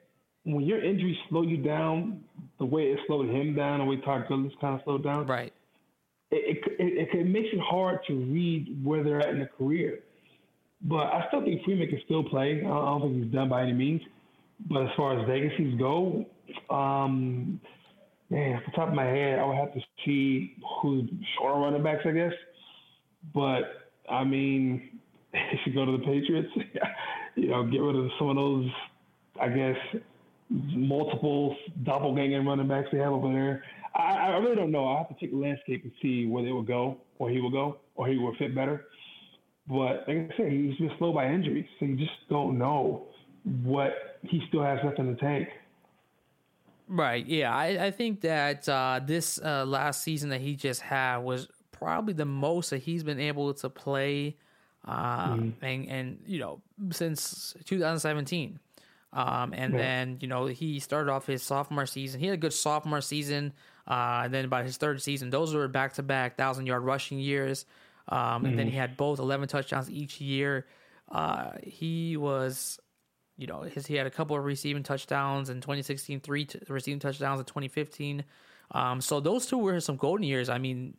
[0.43, 2.23] when your injuries slow you down
[2.59, 5.53] the way it slowed him down, the way Todd Gurley's kind of slowed down, right?
[6.31, 9.99] It, it, it, makes it hard to read where they're at in their career.
[10.81, 12.61] But I still think Freeman can still play.
[12.65, 14.01] I don't think he's done by any means.
[14.69, 16.25] But as far as vacancies go,
[16.69, 17.59] um,
[18.29, 21.83] man, off the top of my head, I would have to see who's short running
[21.83, 22.33] backs, I guess.
[23.33, 24.99] But I mean,
[25.33, 26.49] if should go to the Patriots,
[27.35, 28.69] you know, get rid of some of those,
[29.39, 29.77] I guess,
[30.49, 33.63] multiple doppelganger running backs they have over there.
[33.95, 34.87] I, I really don't know.
[34.87, 37.51] I have to take the landscape and see where they will go, or he will
[37.51, 38.85] go, or he will fit better.
[39.67, 43.07] But like I said, he's been slow by injuries, so you just don't know
[43.63, 45.47] what he still has left in the tank.
[46.87, 47.25] Right.
[47.25, 47.55] Yeah.
[47.55, 52.13] I, I think that uh, this uh, last season that he just had was probably
[52.13, 54.35] the most that he's been able to play,
[54.85, 55.53] uh, mm.
[55.61, 56.61] and and you know
[56.91, 58.59] since 2017.
[59.13, 59.79] Um, and yeah.
[59.79, 62.19] then you know he started off his sophomore season.
[62.19, 63.53] He had a good sophomore season.
[63.87, 67.19] Uh, and then by his third season, those were back to back thousand yard rushing
[67.19, 67.65] years.
[68.09, 68.45] Um, mm-hmm.
[68.45, 70.65] and then he had both 11 touchdowns each year.
[71.09, 72.79] Uh, he was
[73.41, 76.99] you know, his, he had a couple of receiving touchdowns in 2016, three t- receiving
[76.99, 78.23] touchdowns in 2015.
[78.69, 80.47] Um, so those two were some golden years.
[80.47, 80.93] I mean,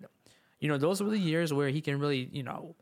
[0.58, 2.74] you know, those were the years where he can really, you know,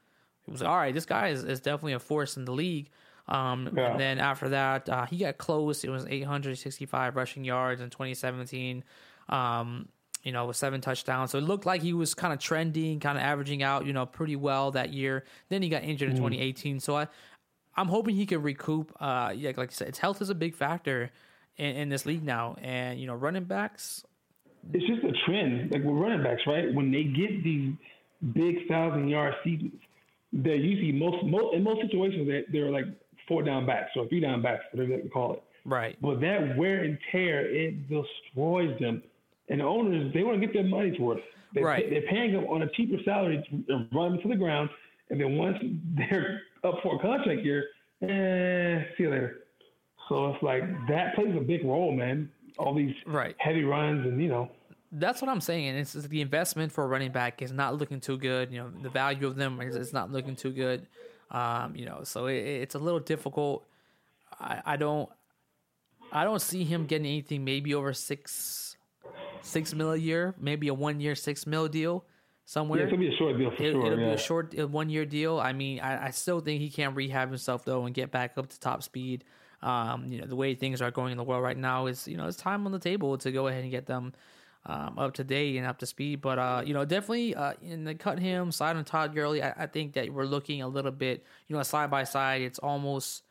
[0.47, 0.95] it was like, all right.
[0.95, 2.89] This guy is, is definitely a force in the league.
[3.29, 3.91] Um, yeah.
[3.91, 5.85] And then after that, uh, he got close.
[5.85, 8.83] It was 865 rushing yards in 2017.
[9.31, 9.89] Um,
[10.23, 11.31] you know, with seven touchdowns.
[11.31, 14.05] So it looked like he was kind of trending, kind of averaging out, you know,
[14.05, 15.25] pretty well that year.
[15.49, 16.13] Then he got injured mm.
[16.13, 16.81] in 2018.
[16.81, 17.09] So I,
[17.75, 18.95] I'm hoping he can recoup.
[19.01, 21.11] Uh, yeah, like I said, its health is a big factor
[21.57, 24.05] in, in this league now, and you know, running backs.
[24.75, 26.73] It's just a trend, like with running backs, right?
[26.75, 27.73] When they get these
[28.35, 29.73] big thousand yard seasons,
[30.33, 32.85] they're usually most, most in most situations that they're like
[33.27, 35.43] four down backs or three down backs, whatever they call it.
[35.65, 35.97] Right.
[36.01, 39.03] But that wear and tear it destroys them,
[39.51, 41.21] and the owners they want to get their money's worth.
[41.55, 41.91] They, right.
[41.91, 44.71] They're paying them on a cheaper salary to run them to the ground
[45.11, 45.59] and then once
[45.97, 47.67] they're up for a contract year,
[48.03, 49.45] eh, see you later.
[50.09, 52.31] So it's like that plays a big role, man.
[52.59, 53.35] All these right.
[53.39, 54.51] heavy runs and you know.
[54.93, 55.77] That's what I'm saying.
[55.77, 58.51] It's the investment for a running back is not looking too good.
[58.51, 60.89] You know, the value of them is, is not looking too good.
[61.31, 63.65] Um, you know, so it, it's a little difficult.
[64.41, 65.09] I, I don't,
[66.11, 68.70] I don't see him getting anything maybe over six,
[69.43, 72.05] six mil a year, maybe a one year six mil deal
[72.45, 72.81] somewhere.
[72.81, 73.87] Yeah, it'll be a short deal for it, sure.
[73.87, 74.07] It'll yeah.
[74.07, 75.39] be a short one year deal.
[75.39, 78.49] I mean, I, I, still think he can rehab himself though and get back up
[78.49, 79.25] to top speed.
[79.63, 82.17] Um, you know, the way things are going in the world right now is you
[82.17, 84.13] know it's time on the table to go ahead and get them
[84.67, 86.21] um, up to date and up to speed.
[86.21, 89.53] But uh, you know, definitely uh, in the cut him side on Todd Gurley, I,
[89.57, 92.43] I think that we're looking a little bit, you know, side by side.
[92.43, 93.23] It's almost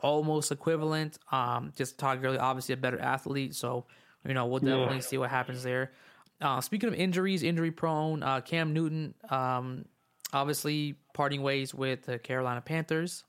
[0.00, 1.18] almost equivalent.
[1.30, 3.86] Um, just Todd Gurley, obviously a better athlete, so
[4.26, 5.02] you know we'll definitely yeah.
[5.02, 5.92] see what happens there.
[6.40, 9.84] Uh, speaking of injuries, injury prone, uh, Cam Newton, um,
[10.32, 13.24] obviously parting ways with the Carolina Panthers.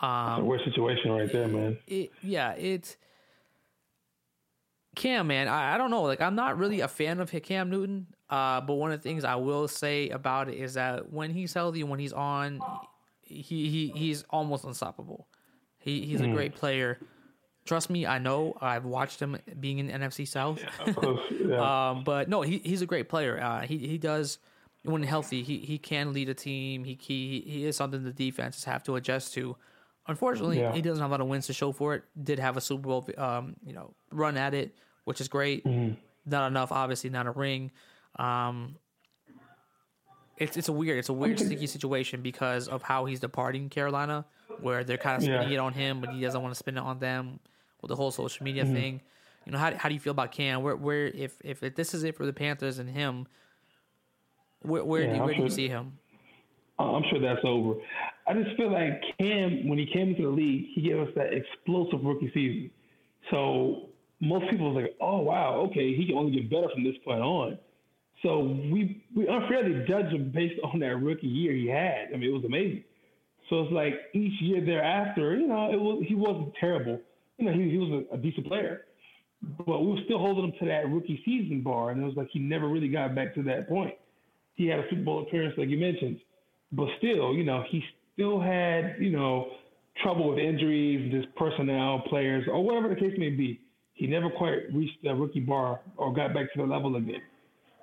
[0.00, 1.78] Um, weird situation right there, man.
[1.86, 2.96] It, yeah, it's
[4.94, 5.48] Cam, man.
[5.48, 6.02] I, I, don't know.
[6.02, 8.06] Like, I'm not really a fan of Cam Newton.
[8.30, 11.54] Uh, but one of the things I will say about it is that when he's
[11.54, 12.60] healthy, when he's on,
[13.22, 15.28] he, he he's almost unstoppable.
[15.78, 16.30] He he's mm.
[16.30, 16.98] a great player.
[17.68, 18.56] Trust me, I know.
[18.62, 20.58] I've watched him being in NFC South.
[20.58, 21.90] Yeah, course, yeah.
[21.90, 23.38] um, but no, he, he's a great player.
[23.38, 24.38] Uh, he he does
[24.84, 25.42] when healthy.
[25.42, 26.82] He he can lead a team.
[26.82, 29.54] He he he is something the defenses have to adjust to.
[30.06, 30.72] Unfortunately, yeah.
[30.72, 32.04] he doesn't have a lot of wins to show for it.
[32.20, 35.62] Did have a Super Bowl, um, you know, run at it, which is great.
[35.66, 35.92] Mm-hmm.
[36.24, 37.70] Not enough, obviously, not a ring.
[38.16, 38.76] Um,
[40.38, 44.24] it's it's a weird, it's a weird sticky situation because of how he's departing Carolina,
[44.62, 46.80] where they're kind of spinning it on him, but he doesn't want to spin it
[46.80, 47.40] on them
[47.80, 48.74] with the whole social media mm-hmm.
[48.74, 49.00] thing.
[49.46, 50.62] You know, how how do you feel about Cam?
[50.62, 53.26] Where where if if, this is it for the Panthers and him,
[54.62, 55.98] where where yeah, do you, where sure, do you see him?
[56.78, 57.80] I'm sure that's over.
[58.26, 61.32] I just feel like Cam, when he came into the league, he gave us that
[61.32, 62.70] explosive rookie season.
[63.30, 63.88] So
[64.20, 67.20] most people was like, "Oh wow, okay, he can only get better from this point
[67.20, 67.58] on."
[68.22, 72.08] So we we unfairly judge him based on that rookie year he had.
[72.12, 72.84] I mean, it was amazing.
[73.48, 77.00] So it's like each year thereafter, you know, it was he wasn't terrible,
[77.38, 78.82] you know, he, he was a, a decent player.
[79.66, 82.28] But we were still holding him to that rookie season bar, and it was like
[82.32, 83.94] he never really got back to that point.
[84.56, 86.18] He had a Super Bowl appearance, like you mentioned,
[86.72, 87.82] but still, you know, he
[88.14, 89.52] still had, you know,
[90.02, 93.60] trouble with injuries, just personnel, players, or whatever the case may be.
[93.94, 97.22] He never quite reached that rookie bar or got back to the level again.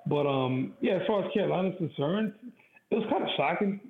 [0.06, 2.34] But um, yeah, as far as Carolina's concerned,
[2.90, 3.80] it was kind of shocking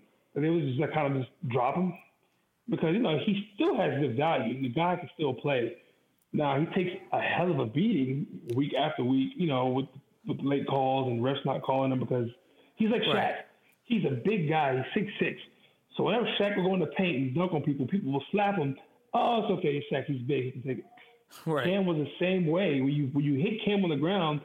[0.42, 1.94] they was just like kind of just drop him
[2.68, 4.60] because you know he still has good value.
[4.62, 5.76] The guy can still play.
[6.32, 9.32] Now he takes a hell of a beating week after week.
[9.36, 9.86] You know, with
[10.26, 12.28] with the late calls and refs not calling him because
[12.76, 13.14] he's like Shaq.
[13.14, 13.34] Right.
[13.84, 14.76] He's a big guy.
[14.76, 15.40] He's six six.
[15.96, 18.56] So whenever Shaq will go in the paint and dunk on people, people will slap
[18.56, 18.76] him.
[19.14, 19.82] Oh, it's okay.
[19.90, 20.44] Shaq, he's big.
[20.44, 20.84] He can take it.
[21.46, 21.64] Right.
[21.64, 22.80] Cam was the same way.
[22.80, 24.40] When you when you hit Cam on the ground,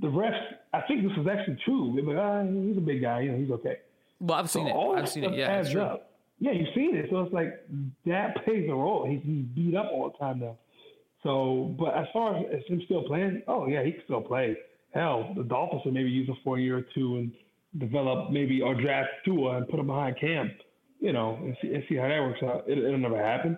[0.00, 0.38] the refs.
[0.74, 1.92] I think this was actually true.
[1.94, 3.20] They're like, ah, he's a big guy.
[3.22, 3.78] You know, he's okay.
[4.20, 4.98] Well, I've seen So it.
[4.98, 5.34] I've seen it.
[5.34, 5.80] Yeah, adds true.
[5.82, 6.11] up.
[6.42, 7.06] Yeah, you've seen it.
[7.08, 7.64] So it's like
[8.04, 9.06] that plays a role.
[9.08, 9.20] He's,
[9.54, 10.58] beat up all the time now.
[11.22, 14.56] So, but as far as, him still playing, oh yeah, he can still play.
[14.92, 17.32] Hell, the Dolphins would maybe use him for a year or two and
[17.78, 20.50] develop maybe or draft Tua and put him behind Cam.
[20.98, 22.64] You know, and see, and see how that works out.
[22.66, 23.56] It, it'll never happen.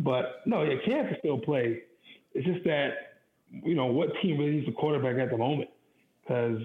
[0.00, 1.82] But no, yeah, Cam can still play.
[2.34, 2.90] It's just that
[3.52, 5.70] you know what team really needs a quarterback at the moment
[6.22, 6.58] because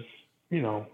[0.50, 0.86] you know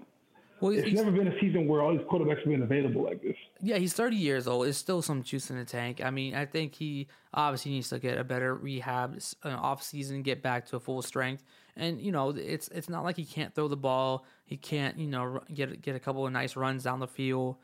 [0.61, 3.37] Well, it's never been a season where all these quarterbacks have been available like this.
[3.63, 4.65] Yeah, he's 30 years old.
[4.65, 6.01] There's still some juice in the tank.
[6.03, 10.23] I mean, I think he obviously needs to get a better rehab uh, off season,
[10.23, 11.45] get back to full strength.
[11.77, 14.27] And you know, it's it's not like he can't throw the ball.
[14.47, 17.57] He can't, you know, get get a couple of nice runs down the field.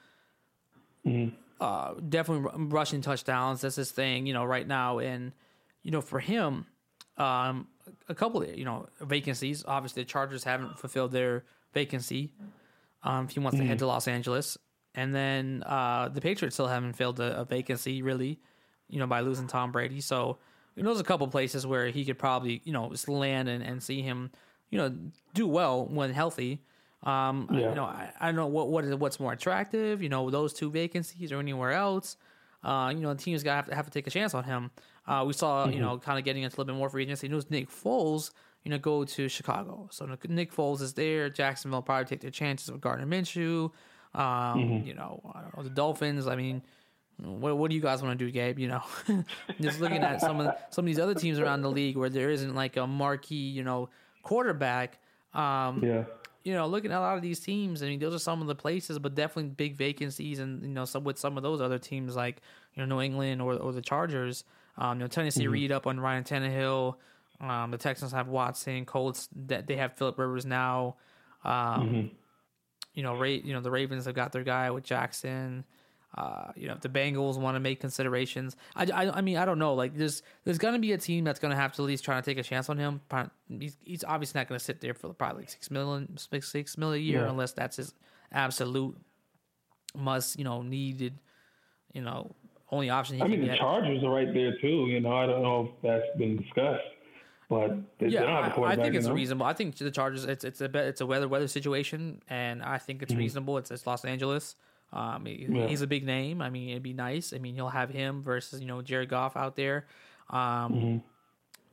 [1.61, 3.63] Uh, definitely rushing touchdowns.
[3.63, 5.01] That's his thing, you know, right now.
[5.01, 5.33] And
[5.83, 6.67] you know, for him,
[7.17, 7.69] um,
[8.09, 9.65] a couple of you know vacancies.
[9.67, 12.33] Obviously, the Chargers haven't fulfilled their vacancy.
[13.05, 14.59] Um, if he wants to head to Los Angeles,
[14.95, 18.41] and then uh, the Patriots still haven't filled a, a vacancy really,
[18.89, 20.01] you know, by losing Tom Brady.
[20.01, 20.39] So
[20.75, 23.63] you know, there's a couple places where he could probably you know just land and,
[23.63, 24.31] and see him,
[24.71, 24.95] you know,
[25.35, 26.63] do well when healthy.
[27.03, 27.69] Um, Yeah.
[27.69, 30.03] You know, I, I don't know what what is what's more attractive.
[30.03, 32.17] You know, those two vacancies or anywhere else.
[32.63, 34.71] Uh, you know, the team's got to have to, take a chance on him.
[35.07, 37.29] Uh, we saw, you know, kind of getting into a little bit more free agency
[37.29, 37.51] news.
[37.51, 38.31] Nick Foles,
[38.65, 39.89] you know, go to Chicago.
[39.93, 41.29] So Nick Foles is there.
[41.31, 43.71] Jacksonville probably take their chances with Gardner Minshew.
[44.15, 46.27] Um, You know, I don't know the Dolphins.
[46.27, 46.63] I mean,
[47.19, 48.59] what what do you guys want to do, Gabe?
[48.59, 48.83] You know,
[49.61, 52.31] just looking at some of some of these other teams around the league where there
[52.31, 53.89] isn't like a marquee, you know,
[54.23, 54.99] quarterback.
[55.35, 56.05] Um, Yeah.
[56.45, 58.47] you know, looking at a lot of these teams, I mean, those are some of
[58.47, 61.79] the places, but definitely big vacancies, and you know, some with some of those other
[61.79, 62.41] teams like
[62.75, 64.45] you know New England or or the Chargers.
[64.77, 66.97] Um, you know, Tennessee read up on Ryan Tannehill.
[67.51, 69.29] Um, the Texans have Watson, Colts.
[69.47, 70.97] That they have Philip Rivers now.
[71.45, 72.11] Um,
[72.95, 75.65] You know, Ra- you know the Ravens have got their guy with Jackson.
[76.17, 79.45] Uh, you know, if the Bengals want to make considerations, I, I, I mean, I
[79.45, 79.75] don't know.
[79.75, 82.23] Like, there's there's gonna be a team that's gonna have to at least try to
[82.23, 83.01] take a chance on him.
[83.49, 87.03] He's, he's obviously not gonna sit there for probably like six million, six, six million
[87.03, 87.31] a year Yeah.
[87.31, 87.95] unless that's his
[88.31, 88.97] absolute
[89.97, 91.19] must, you know, needed,
[91.93, 92.31] you know,
[92.71, 93.57] only option he I mean, the.
[93.57, 94.87] Chargers are right there too.
[94.87, 96.85] You know, I don't know if that's been discussed,
[97.49, 97.71] but
[98.01, 99.47] yeah, they don't have a I, I think it's reasonable.
[99.47, 102.79] I think the Chargers, it's it's a be- it's a weather weather situation, and I
[102.79, 103.59] think it's reasonable.
[103.59, 104.57] It's, it's Los Angeles.
[104.93, 105.67] Um, he- Yeah.
[105.67, 106.41] he's a big name.
[106.41, 107.33] I mean, it'd be nice.
[107.33, 109.87] I mean, you'll have him versus you know Jared Goff out there.
[110.31, 111.03] Um,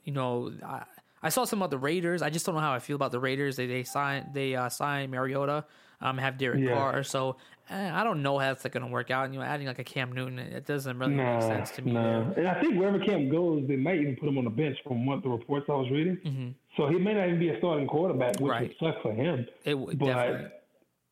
[0.03, 0.83] You know, I,
[1.21, 2.21] I saw some of the Raiders.
[2.23, 3.55] I just don't know how I feel about the Raiders.
[3.55, 5.65] They they signed they uh, signed Mariota.
[6.01, 6.73] Um, have Derek Yeah.
[6.73, 7.03] Carr.
[7.03, 7.37] So
[7.71, 9.25] eh, I don't know how that's going to work out.
[9.25, 11.81] And you know, adding like a Cam Newton, it doesn't really Nah, make sense to
[11.81, 11.93] me.
[11.93, 12.31] nah.
[12.33, 15.05] And I think wherever Cam goes, they might even put him on the bench from
[15.05, 16.55] what the reports I was reading.
[16.77, 18.49] So he may not even be a starting quarterback, which Mm-hmm.
[18.49, 18.75] Right.
[18.81, 19.47] would suck for him.
[19.65, 20.47] It would But definitely.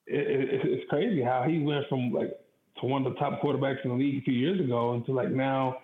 [0.08, 0.20] it,
[0.54, 2.32] it, it's crazy how he went from like
[2.82, 5.30] to one of the top quarterbacks in the league a few years ago into like
[5.32, 5.78] now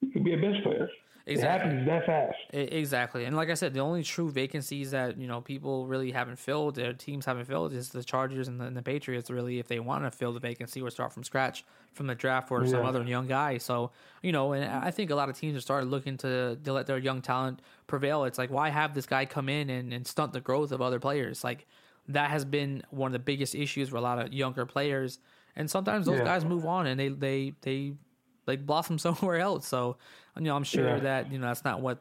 [0.00, 0.88] he could be a bench player.
[1.28, 1.70] Exactly.
[1.70, 2.38] It happens that fast.
[2.54, 6.12] E- Exactly, and like I said, the only true vacancies that you know people really
[6.12, 9.28] haven't filled, their teams haven't filled, is the Chargers and the, and the Patriots.
[9.28, 12.50] Really, if they want to fill the vacancy or start from scratch from the draft
[12.52, 13.90] or some other young guy, so
[14.22, 16.86] you know, and I think a lot of teams have started looking to to let
[16.86, 18.22] their young talent prevail.
[18.24, 21.00] It's like why have this guy come in and, and stunt the growth of other
[21.00, 21.42] players?
[21.42, 21.66] Like
[22.08, 25.18] that has been one of the biggest issues for a lot of younger players,
[25.56, 26.24] and sometimes those Yeah.
[26.24, 27.94] guys move on and they they they
[28.46, 29.66] like blossom somewhere else.
[29.66, 29.96] So
[30.36, 30.98] you know, I'm sure Yeah.
[31.00, 31.98] that you know that's not what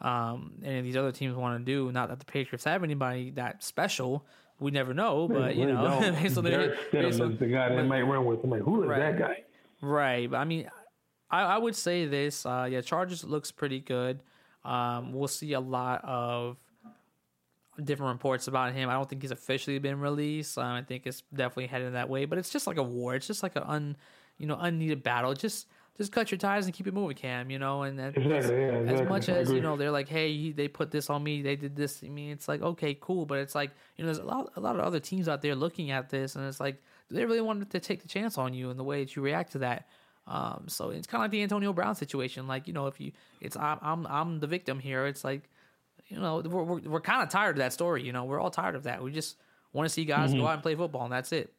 [0.00, 1.90] um, any of these other teams want to do.
[1.92, 4.24] Not that the Patriots have anybody that special.
[4.60, 6.20] We never know, but you know, don't.
[6.20, 8.42] based on their- Derek based on- the guy they might run with.
[8.42, 8.98] I'm like, who is Right.
[8.98, 9.44] that guy?
[9.80, 10.28] Right.
[10.28, 10.68] But I mean,
[11.30, 12.44] I, I would say this.
[12.44, 14.20] Uh, yeah, Chargers looks pretty good.
[14.64, 16.56] Um, we'll see a lot of
[17.82, 18.88] different reports about him.
[18.88, 20.58] I don't think he's officially been released.
[20.58, 22.24] Um, I think it's definitely headed that way.
[22.24, 23.14] But it's just like a war.
[23.14, 23.96] It's just like an un,
[24.38, 25.32] you know, unneeded battle.
[25.34, 25.68] Just
[25.98, 27.50] just cut your ties and keep it moving, Cam.
[27.50, 30.68] You know, and that, Exactly, yeah, as much as you know, they're like, hey, they
[30.68, 31.42] put this on me.
[31.42, 32.02] They did this.
[32.04, 34.60] I mean, it's like okay, cool, but it's like you know, there's a lot, a
[34.60, 36.76] lot of other teams out there looking at this, and it's like,
[37.08, 39.22] do they really want to take the chance on you and the way that you
[39.22, 39.88] react to that?
[40.26, 42.46] Um, so it's kind of like the Antonio Brown situation.
[42.46, 45.06] Like you know, if you, it's I'm I'm I'm the victim here.
[45.06, 45.48] It's like,
[46.08, 48.02] you know, we're we're, we're kind of tired of that story.
[48.04, 49.02] You know, we're all tired of that.
[49.02, 49.36] We just
[49.72, 50.40] want to see guys Mm-hmm.
[50.40, 51.52] go out and play football, and that's it.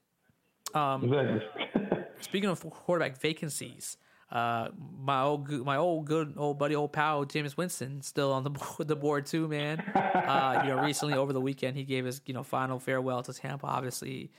[0.75, 1.41] Exactly.
[2.21, 3.97] Speaking of quarterback vacancies,
[4.31, 4.69] Uh,
[5.01, 8.87] my old my old good old buddy old pal Jameis Winston still on the board,
[8.87, 9.81] the board too, man.
[9.95, 13.33] Uh, you know, recently over the weekend he gave his you know final farewell to
[13.33, 14.29] Tampa, obviously,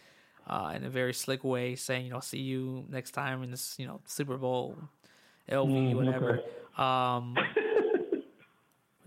[0.47, 3.75] uh, in a very slick way, saying you know see you next time in this
[3.79, 4.77] you know Super Bowl,
[5.51, 6.41] LV Mm, whatever.
[6.77, 6.83] okay.
[6.83, 7.37] Um,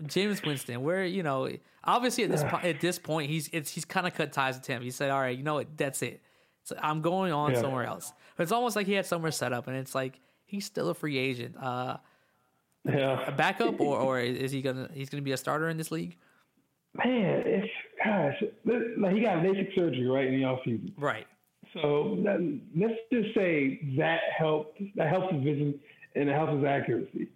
[0.02, 1.48] Jameis Winston, where you know,
[1.84, 4.66] obviously at this po- at this point, he's it's he's kind of cut ties with
[4.66, 4.82] him.
[4.82, 5.76] He said, "All right, you know what?
[5.76, 6.20] That's it.
[6.64, 7.60] So I'm going on Yeah.
[7.60, 10.64] somewhere else." But it's almost like he had somewhere set up, and it's like he's
[10.64, 11.56] still a free agent.
[11.56, 11.96] Uh,
[12.86, 15.90] a Yeah, backup, or or is he gonna he's gonna be a starter in this
[15.90, 16.16] league?
[17.04, 17.64] man, if
[18.04, 20.92] gosh, like he got LASIK surgery right in the offseason.
[20.96, 21.26] Right.
[21.72, 24.80] So that, let's just say that helped.
[24.96, 25.80] That helps his vision
[26.14, 27.28] and it helps his accuracy.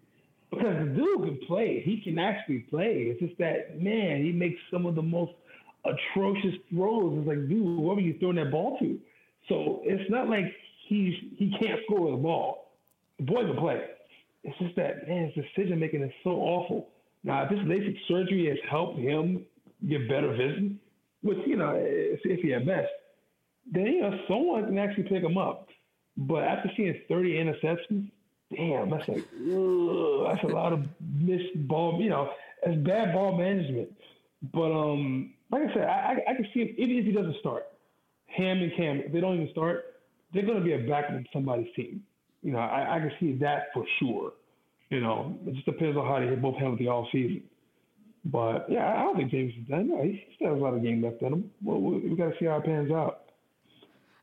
[0.50, 1.82] Because the dude can play.
[1.84, 3.08] He can actually play.
[3.10, 5.32] It's just that man, he makes some of the most
[5.84, 7.18] atrocious throws.
[7.18, 8.98] It's like, dude, where were you throwing that ball to?
[9.48, 10.44] So it's not like
[10.86, 12.67] he's he can't score the ball.
[13.18, 13.82] The boy can play.
[14.44, 16.88] It's just that man, his decision making is so awful.
[17.24, 19.44] Now, if this LASIK surgery has helped him
[19.88, 20.78] get better vision,
[21.22, 22.88] which you know, if he had best
[23.72, 25.68] then you know someone can actually pick him up.
[26.16, 28.10] But after seeing 30 interceptions,
[28.54, 32.00] damn, that's like ugh, that's a lot of missed ball.
[32.00, 32.30] You know,
[32.64, 33.90] it's bad ball management.
[34.52, 37.36] But um, like I said, I, I, I can see him even if he doesn't
[37.40, 37.66] start.
[38.26, 40.00] Ham and Cam, if they don't even start,
[40.32, 42.02] they're going to be a backup of somebody's team.
[42.42, 44.32] You know, I, I can see that for sure.
[44.90, 47.42] You know, it just depends on how they hit both handle the all season.
[48.24, 49.88] But yeah, I don't think Jameis is done.
[49.88, 51.50] No, he still has a lot of game left in him.
[51.62, 53.22] Well, we, we got to see how it pans out.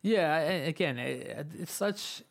[0.02, 2.24] Yeah, again, it, it's such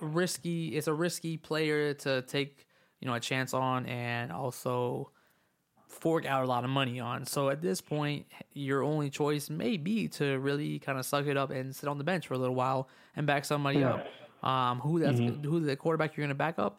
[0.00, 0.68] risky.
[0.76, 2.66] It's a risky player to take,
[3.00, 5.10] you know, a chance on, and also
[5.88, 7.26] fork out a lot of money on.
[7.26, 11.36] So at this point, your only choice may be to really kind of suck it
[11.36, 13.94] up and sit on the bench for a little while and back somebody Yeah.
[13.94, 14.06] up.
[14.42, 16.78] Um, who that's who the quarterback you're going to back up?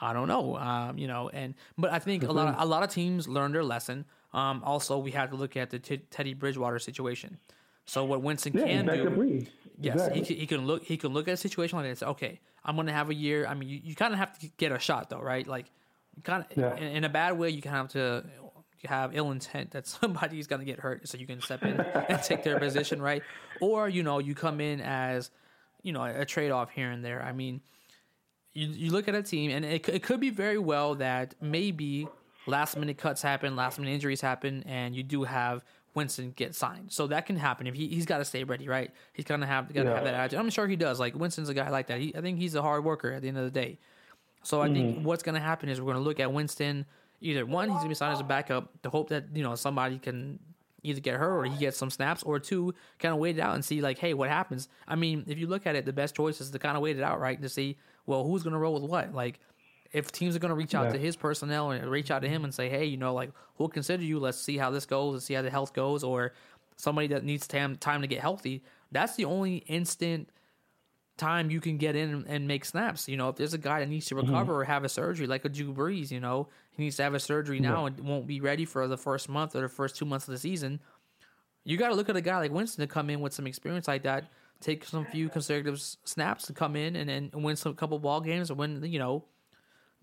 [0.00, 0.56] I don't know.
[0.56, 3.54] Um, you know, and but I think a lot of, a lot of teams learned
[3.54, 4.04] their lesson.
[4.32, 7.38] Um, also, we have to look at the t- Teddy Bridgewater situation.
[7.86, 9.04] So what Winston Yeah, can do.
[9.78, 10.20] Yes, Exactly.
[10.20, 10.84] he, can, he can look.
[10.84, 13.10] He can look at a situation like that and say, "Okay, I'm going to have
[13.10, 15.46] a year." I mean, you, you kind of have to get a shot, though, right?
[15.46, 15.66] Like,
[16.22, 16.74] kind of Yeah.
[16.76, 20.46] in, in a bad way, you kind of have to have ill intent that somebody's
[20.46, 21.78] going to get hurt, so you can step in
[22.08, 23.22] and take their position, right?
[23.60, 25.30] Or you know, you come in as
[25.84, 27.22] you know a trade off here and there.
[27.22, 27.60] I mean,
[28.54, 32.08] you you look at a team, and it, it could be very well that maybe
[32.46, 35.62] last minute cuts happen, last minute injuries happen, and you do have
[35.94, 36.90] Winston get signed.
[36.90, 38.90] So that can happen if he he's got to stay ready, right?
[39.12, 39.94] He's gonna have got to Yeah.
[39.94, 40.40] have that attitude.
[40.40, 40.98] I'm sure he does.
[40.98, 42.00] Like Winston's a guy like that.
[42.00, 43.78] He, I think he's a hard worker at the end of the day.
[44.42, 45.04] So I think mm-hmm.
[45.04, 46.86] what's gonna happen is we're gonna look at Winston.
[47.20, 49.98] Either one, he's gonna be signed as a backup to hope that you know somebody
[49.98, 50.38] can
[50.84, 53.54] either get hurt or he gets some snaps, or two, kind of wait it out
[53.54, 54.68] and see like, hey, what happens?
[54.86, 56.96] I mean, if you look at it, the best choice is to kind of wait
[56.96, 57.40] it out, right?
[57.42, 57.76] To see,
[58.06, 59.12] well, who's gonna roll with what?
[59.14, 59.40] Like,
[59.92, 60.92] if teams are gonna reach out Yeah.
[60.92, 63.68] to his personnel and reach out to him and say, hey, you know, like we'll
[63.68, 64.18] consider you.
[64.18, 65.14] Let's see how this goes.
[65.14, 66.32] Let's see how the health goes, or
[66.76, 68.62] somebody that needs time time to get healthy.
[68.92, 70.28] That's the only instant
[71.16, 73.08] time you can get in and make snaps.
[73.08, 75.44] You know, if there's a guy that needs to recover or have a surgery, like
[75.44, 78.40] a Drew Brees, you know, he needs to have a surgery now and won't be
[78.40, 80.80] ready for the first month or the first two months of the season.
[81.64, 83.86] You got to look at a guy like Winston to come in with some experience
[83.88, 84.24] like that,
[84.60, 88.50] take some few conservative snaps to come in and then win some couple ball games
[88.50, 89.24] or win, you know,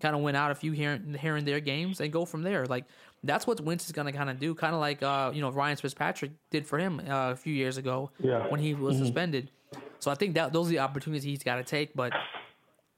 [0.00, 2.66] kind of win out a few here, here and there games and go from there.
[2.66, 2.86] Like
[3.22, 5.76] that's what Winston's going to kind of do, kind of like uh, you know Ryan
[5.76, 8.48] Fitzpatrick did for him uh, a few years ago Yeah.
[8.48, 9.50] when he was suspended.
[9.98, 12.12] So I think that those are the opportunities he's got to take, but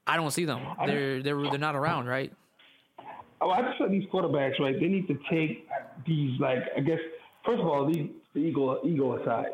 [0.07, 0.61] I don't see them.
[0.85, 2.31] They're they're they're not around, right?
[3.41, 4.75] Oh, I just feel these quarterbacks, right?
[4.79, 5.67] They need to take
[6.07, 6.99] these, like, I guess,
[7.45, 9.47] first of all, leave the ego, ego aside.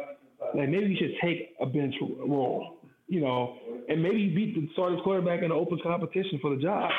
[0.55, 3.57] Like, maybe you should take a bench role, you know,
[3.89, 6.91] and maybe you beat the starting quarterback in an open competition for the job.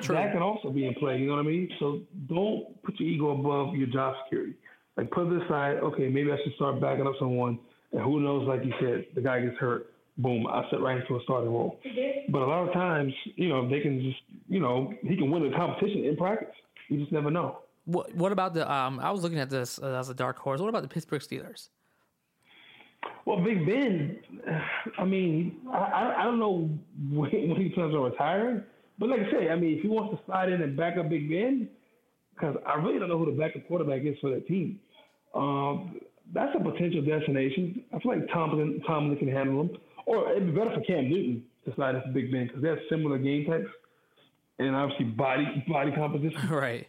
[0.00, 0.16] True.
[0.16, 1.68] That can also be in play, you know what I mean?
[1.78, 4.54] So don't put your ego above your job security.
[4.96, 7.58] Like, put it aside, okay, maybe I should start backing up someone,
[7.92, 9.88] and who knows, like you said, the guy gets hurt.
[10.18, 11.80] Boom, I sit right into a starting role.
[12.28, 15.50] But a lot of times, you know, they can just, you know, he can win
[15.50, 16.54] the competition in practice.
[16.88, 17.58] You just never know.
[17.84, 19.00] What what about the um?
[19.00, 20.60] I was looking at this uh, as a dark horse.
[20.60, 21.70] What about the Pittsburgh Steelers?
[23.24, 24.18] Well, Big Ben,
[24.98, 26.70] I mean, I, I, I don't know
[27.10, 28.62] when, when he plans on retiring,
[28.98, 31.08] but like I say, I mean, if he wants to slide in and back up
[31.08, 31.68] Big Ben,
[32.34, 34.80] because I really don't know who the backup quarterback is for that team.
[35.34, 36.00] Um,
[36.32, 37.82] that's a potential destination.
[37.94, 39.70] I feel like Tomlin, Tomlin can handle him,
[40.06, 42.78] or it'd be better for Cam Newton to slide into Big Ben because they have
[42.90, 43.68] similar game types
[44.58, 46.40] and obviously body body composition.
[46.50, 46.88] Right.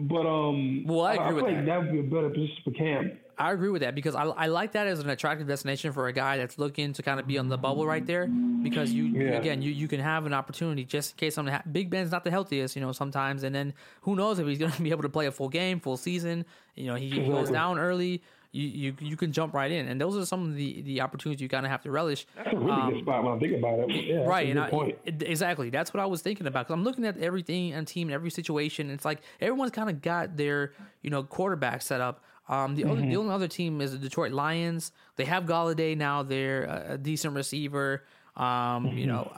[0.00, 1.66] But um, Well, I agree feel with like that.
[1.66, 3.12] that would be a better position for Cam.
[3.40, 6.12] I agree with that because I, I like that as an attractive destination for a
[6.12, 9.38] guy that's looking to kind of be on the bubble right there because you Yeah.
[9.38, 12.24] again you, you can have an opportunity just in case something ha- Big Ben's not
[12.24, 15.02] the healthiest you know sometimes and then who knows if he's going to be able
[15.02, 18.22] to play a full game full season you know he goes down early
[18.60, 18.68] you,
[19.00, 21.48] you you can jump right in and those are some of the the opportunities you
[21.48, 23.90] kind of have to relish That's a really good spot when I think about it.
[23.90, 24.98] Yeah, Um, right and I, point.
[25.06, 28.14] exactly that's what i was thinking about because i'm looking at everything and team and
[28.14, 32.74] every situation it's like everyone's kind of got their you know quarterback set up um,
[32.76, 34.90] the, other, the only other team is the Detroit Lions.
[35.16, 36.22] They have Golladay now.
[36.22, 38.04] They're a, decent receiver.
[38.38, 39.30] Um, You know,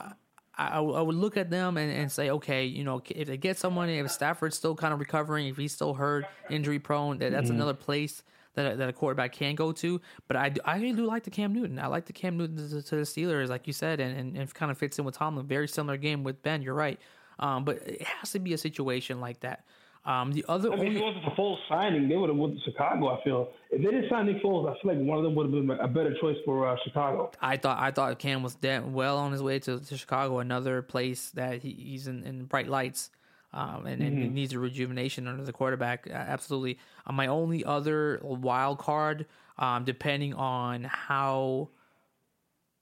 [0.56, 3.58] I, I would- look at them and, and say, okay, you know, if they get
[3.58, 7.50] someone, if Stafford's still kind of recovering, if he's still hurt, injury prone, that, that's
[7.50, 8.22] another place
[8.64, 10.00] that a, that a quarterback can go to.
[10.28, 11.78] But I, do- I really do like the Cam Newton.
[11.78, 14.54] I like the Cam Newton to, to the Steelers, like you said, and, and, and
[14.54, 15.46] kind of fits in with Tomlin.
[15.46, 16.62] Very similar game with Ben.
[16.62, 16.98] You're right.
[17.38, 19.64] Um, but it has to be a situation like that.
[20.06, 22.38] Um, the other I mean, if only, it wasn't for Foles signing, they would have
[22.38, 23.18] went to Chicago.
[23.18, 25.44] I feel if they didn't sign Nick Foles, I feel like one of them would
[25.44, 27.30] have been a better choice for uh, Chicago.
[27.42, 30.80] I thought I thought Cam was dead, well on his way to, to Chicago, another
[30.80, 33.10] place that he, he's in, in bright lights,
[33.52, 36.06] um, and, and needs a rejuvenation under the quarterback.
[36.08, 36.78] Absolutely.
[37.06, 39.26] Uh, my only other wild card,
[39.58, 41.68] um, depending on how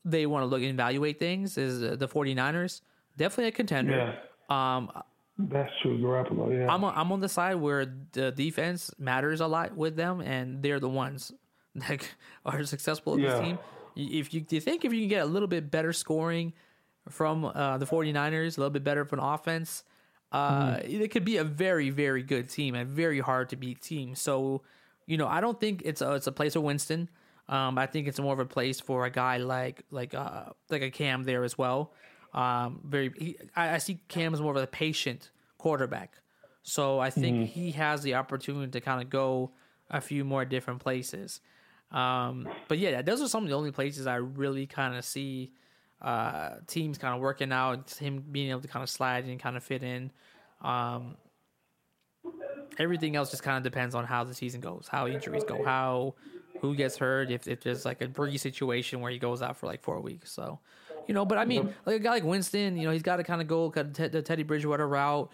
[0.05, 2.83] they want to look and evaluate things, is uh, the 49ers.
[3.16, 4.19] Definitely a contender.
[4.49, 4.91] Um,
[5.39, 6.57] That's true, Garoppolo.
[6.57, 10.21] Yeah, I'm on, I'm on the side where the defense matters a lot with them,
[10.21, 11.33] and they're the ones
[11.75, 12.07] that
[12.45, 13.31] are successful in Yeah.
[13.31, 13.59] this team.
[13.97, 16.53] If you, do you think if you can get a little bit better scoring
[17.09, 19.83] from uh, the 49ers, a little bit better of an offense,
[20.33, 21.03] uh, Mm-hmm.
[21.03, 24.14] it could be a very very good team and very hard to beat team.
[24.14, 24.62] So,
[25.07, 27.09] you know, I don't think it's a it's a place for Winston.
[27.49, 30.83] Um, I think it's more of a place for a guy like like uh like
[30.83, 31.93] a Cam there as well.
[32.35, 36.12] Um, very, he, I, I see Cam as more of a patient quarterback.
[36.62, 39.53] So I think he has the opportunity to kind of go
[39.89, 41.41] a few more different places.
[41.91, 45.55] Um, but yeah, those are some of the only places I really kind of see
[46.01, 47.90] uh, teams kind of working out.
[47.90, 50.11] Him being able to kind of slide and kind of fit in.
[50.62, 51.16] Um,
[52.78, 56.14] everything else just kind of depends on how the season goes, how injuries go, how
[56.61, 59.66] who gets hurt, if, if there's like a Brady situation where he goes out for
[59.66, 60.32] like four weeks.
[60.32, 60.59] So,
[61.07, 63.24] you know, but I mean, like a guy like Winston, you know, he's got to
[63.24, 65.30] kind of go the Teddy Bridgewater route,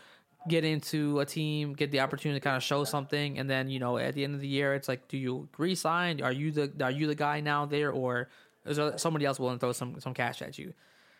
[0.49, 3.79] get into a team, get the opportunity to kind of show something, and then you
[3.79, 6.21] know, at the end of the year, it's like, do you resign?
[6.23, 8.29] Are you the are you the guy now there, or
[8.67, 10.73] is somebody else willing to throw some some cash at you?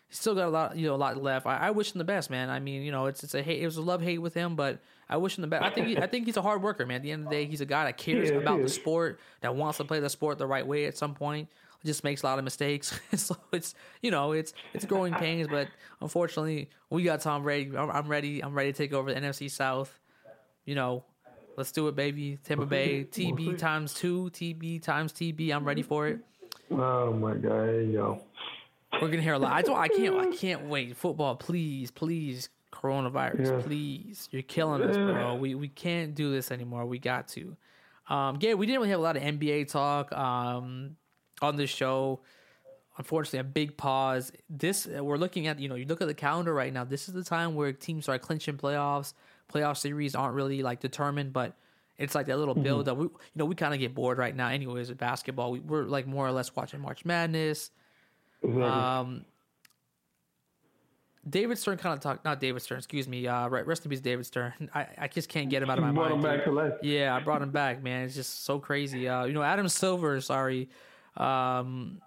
[0.07, 1.47] He's still got a lot, you know, a lot left.
[1.47, 2.49] I, I wish him the best, man.
[2.49, 4.55] I mean, you know, it's it's a hate, it was a love hate with him,
[4.55, 4.79] but
[5.09, 5.63] I wish him the best.
[5.63, 6.97] I think he, I think he's a hard worker, man.
[6.97, 9.19] At the end of the day, he's a guy that cares is, about the sport,
[9.41, 10.85] that wants to play the sport the right way.
[10.85, 11.49] At some point,
[11.85, 12.99] just makes a lot of mistakes.
[13.15, 15.67] so it's you know, it's it's growing pains, but
[16.01, 17.77] unfortunately, we got Tom Brady.
[17.77, 18.43] I'm, I'm ready.
[18.43, 19.97] I'm ready to take over the NFC South.
[20.65, 21.03] You know,
[21.57, 22.37] let's do it, baby.
[22.43, 25.55] Tampa Bay, TB times two, TB times TB.
[25.55, 26.19] I'm ready for it.
[26.71, 28.21] Oh my god, there you go.
[29.01, 29.51] We're gonna hear a lot.
[29.51, 29.77] I don't.
[29.77, 30.15] I can't.
[30.15, 30.95] I can't wait.
[30.97, 32.49] Football, please, please.
[32.71, 33.61] Coronavirus, Yeah.
[33.65, 34.27] please.
[34.31, 35.35] You're killing us, bro.
[35.35, 36.85] We we can't do this anymore.
[36.85, 37.55] We got to.
[38.09, 40.95] Um, Gabe, we didn't really have a lot of NBA talk um,
[41.41, 42.19] on this show.
[42.97, 44.31] Unfortunately, a big pause.
[44.49, 45.59] This we're looking at.
[45.59, 46.83] You know, you look at the calendar right now.
[46.83, 49.13] This is the time where teams are clinching playoffs.
[49.53, 51.55] Playoff series aren't really like determined, but
[51.97, 52.97] it's like that little build up.
[52.97, 54.89] We, you know, we kind of get bored right now, anyways.
[54.89, 57.71] With basketball, we, we're like more or less watching March Madness.
[58.43, 58.63] Exactly.
[58.63, 59.25] Um,
[61.27, 63.25] David Stern kind of talked, not David Stern, excuse me.
[63.25, 64.53] Uh, right, rest in peace, David Stern.
[64.75, 66.23] I, I just can't get him out of my Brought mind.
[66.23, 66.37] him dude.
[66.37, 66.73] back to life.
[66.83, 68.03] Yeah, I brought him back, man.
[68.05, 69.07] It's just so crazy.
[69.09, 70.69] Uh, you know, Adam Silver, sorry,
[71.17, 71.99] um,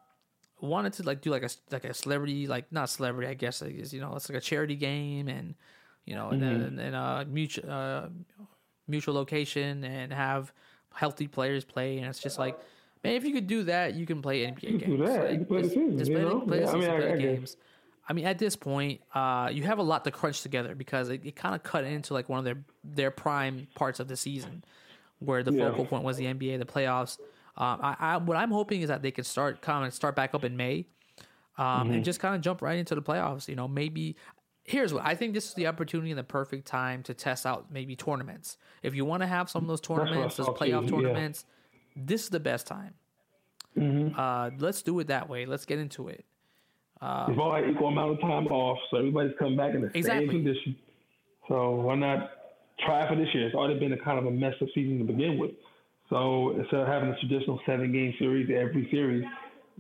[0.61, 3.61] wanted to like do like a like a celebrity, like not celebrity, I guess.
[3.61, 5.57] Like, you know, it's like a charity game, and
[6.05, 6.77] you know, and Mm-hmm.
[6.77, 8.07] then and uh, mutual uh,
[8.89, 10.53] mutual location, and have
[10.95, 12.59] healthy players play, and it's just like.
[13.05, 14.83] Man, if you could do that, you can play NBA games.
[14.83, 15.31] do that.
[15.31, 16.41] You can play the season, just you play the- know?
[16.41, 17.21] play the Yeah, I mean, season, I- the I guess.
[17.39, 17.57] games.
[18.09, 21.25] I mean, at this point, uh, you have a lot to crunch together because it,
[21.25, 24.65] it kind of cut into like one of their their prime parts of the season,
[25.21, 25.71] where the Yeah.
[25.71, 27.21] focal point was the NBA, the playoffs.
[27.57, 30.35] Um, I, I what I'm hoping is that they can start kind of start back
[30.35, 30.87] up in May,
[31.57, 31.91] um, Mm-hmm.
[31.93, 33.47] and just kind of jump right into the playoffs.
[33.47, 34.17] You know, maybe
[34.69, 37.73] here's what I think this is the opportunity and the perfect time to test out
[37.73, 38.59] maybe tournaments.
[38.83, 40.91] If you want to have some of those tournaments, those playoff yeah.
[40.91, 41.47] tournaments,
[41.97, 42.95] this is the best time.
[43.77, 44.19] Mm-hmm.
[44.19, 45.47] Uh, let's do it that way.
[45.47, 46.25] Let's get into it.
[47.01, 50.27] We've all had equal amount of time off, so everybody's come back in the Exactly.
[50.27, 50.77] same condition.
[51.47, 52.31] So why not
[52.85, 53.47] try for this year?
[53.47, 55.53] It's already been a kind of a mess of season to begin with.
[56.11, 59.25] So instead of having a traditional seven game series every series,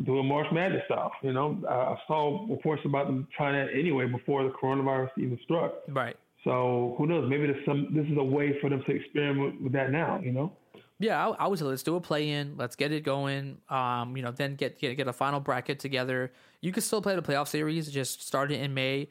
[0.05, 1.12] do a March Madness style.
[1.22, 5.38] You know, I I saw reports about them trying that anyway before the coronavirus even
[5.44, 5.74] struck.
[5.88, 6.16] Right.
[6.44, 7.28] So who knows?
[7.28, 7.88] Maybe there's some.
[7.94, 10.20] This is a way for them to experiment with that now.
[10.22, 10.53] You know.
[11.01, 12.57] Yeah, I, I would say let's do a play in.
[12.57, 13.59] Let's get it going.
[13.68, 16.32] Um, you know, then get, get get a final bracket together.
[16.61, 17.90] You can still play the playoff series.
[17.90, 19.09] Just start it in May.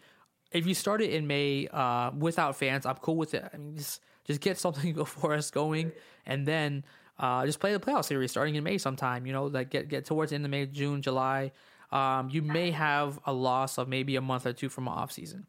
[0.52, 3.44] If you start it in May uh, without fans, I'm cool with it.
[3.54, 5.92] I mean, just just get something before us going,
[6.26, 6.84] and then
[7.20, 9.26] uh, just play the playoff series starting in May sometime.
[9.26, 11.52] You know, like get get towards the end of May, June, July.
[11.92, 15.48] Um, you may have a loss of maybe a month or two from off season.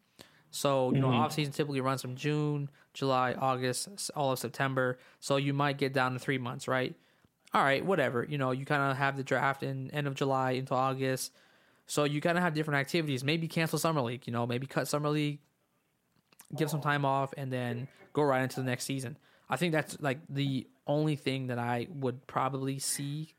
[0.51, 4.99] So you know, off season typically runs from June, July, August, all of September.
[5.21, 6.95] So you might get down to three months, right?
[7.53, 8.25] All right, whatever.
[8.29, 11.33] You know, you kind of have the draft in end of July into August.
[11.87, 13.25] So you kind of have different activities.
[13.25, 14.27] Maybe cancel summer league.
[14.27, 15.41] You know, maybe cut summer league,
[16.57, 19.19] give some time off, and then go right into the next season.
[19.51, 23.35] I think that's like the only thing that I would probably see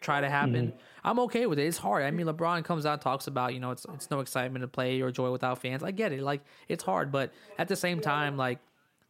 [0.00, 0.72] try to happen.
[1.04, 1.66] I'm okay with it.
[1.66, 2.02] It's hard.
[2.04, 5.00] I mean, LeBron comes out talks about you know it's it's no excitement to play
[5.00, 5.82] or joy without fans.
[5.82, 6.20] I get it.
[6.22, 8.58] Like it's hard, but at the same time, like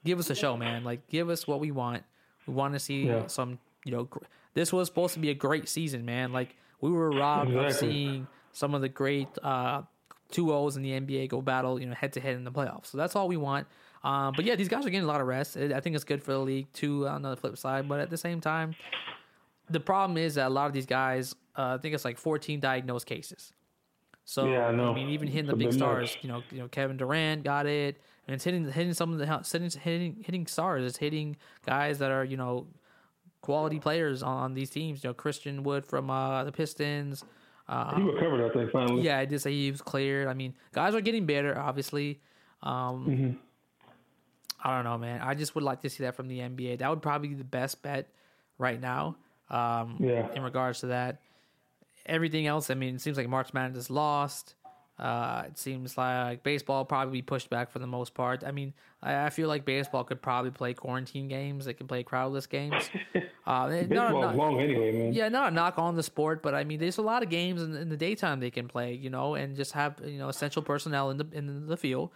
[0.05, 0.85] give us a show, man.
[0.85, 2.03] Like give us what we want.
[2.47, 3.27] We want to see Yeah.
[3.27, 3.59] some.
[3.85, 4.25] You know, gr-
[4.55, 6.33] this was supposed to be a great season, man.
[6.33, 9.83] Like we were robbed of seeing some of the great uh,
[10.31, 12.87] two O's in the NBA go battle, you know, head to head in the playoffs.
[12.87, 13.67] So that's all we want.
[14.05, 15.57] Um, but yeah, these guys are getting a lot of rest.
[15.57, 17.07] I I think it's good for the league too.
[17.09, 18.75] On the flip side, but at the same time,
[19.71, 22.61] the problem is that a lot of these guys, uh, I think it's like 14
[22.61, 23.53] diagnosed cases.
[24.25, 24.93] So Yeah, I know.
[24.95, 28.35] mean, even hitting the big stars, you know, you know, Kevin Durant got it, and
[28.35, 30.85] it's hitting hitting some of the hitting hitting, hitting stars.
[30.85, 31.37] It's hitting
[31.67, 32.67] guys that are you know
[33.41, 35.03] quality players on, on these teams.
[35.03, 37.25] You know, Christian Wood from uh, the Pistons.
[37.69, 39.03] Uh, He recovered, I think, finally.
[39.03, 40.27] yeah, I did say he was cleared.
[40.29, 42.21] I mean, guys are getting better, obviously.
[42.63, 43.31] Um, Mm-hmm.
[44.63, 45.21] I don't know, man.
[45.21, 46.79] I just would like to see that from the NBA.
[46.79, 48.09] That would probably be the best bet
[48.59, 49.17] right now.
[49.51, 50.33] Um, Yeah.
[50.35, 51.21] In regards to that,
[52.07, 54.55] everything else, I mean, it seems like March Madness is lost.
[54.99, 58.45] Uh, it seems like baseball probably be pushed back for the most part.
[58.47, 61.65] I mean, I, I feel like baseball could probably play quarantine games.
[61.65, 62.91] They can play crowdless games.
[63.45, 65.13] Uh, no, Baseball's no, long anyway, man.
[65.13, 67.61] yeah, not a knock on the sport, but I mean, there's a lot of games
[67.61, 70.63] in, in the daytime they can play, you know, and just have you know essential
[70.63, 72.11] personnel in the in the field,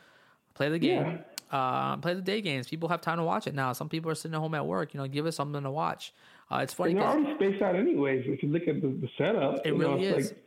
[0.55, 1.19] play the game,
[1.51, 2.67] uh, play the day games.
[2.69, 3.73] People have time to watch it now.
[3.73, 6.13] Some people are sitting at home at work, you know, give us something to watch.
[6.51, 8.25] Uh, it's funny And they're already spaced out anyways.
[8.27, 10.31] If you look at the, the setup, It know, really it's is.
[10.33, 10.43] Like,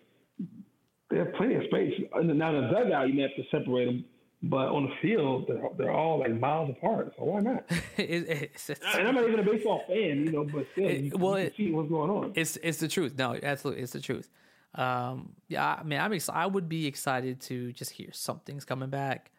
[1.12, 1.94] they have plenty of space.
[2.14, 4.06] Now in the dugout, you may have to separate them,
[4.44, 7.14] but on the field, they're, they're all like miles apart.
[7.18, 7.64] So why not?
[7.98, 11.02] it, it's, it's, and I'm not even a baseball fan, you know, but still, It-
[11.02, 12.32] you, well, you it- can see what's going on.
[12.36, 13.18] it's it's the truth.
[13.18, 14.30] No, absolutely, it's the truth.
[14.76, 18.90] Um, yeah, I mean, I'm ex- I would be excited to just hear something's coming
[18.92, 19.32] back.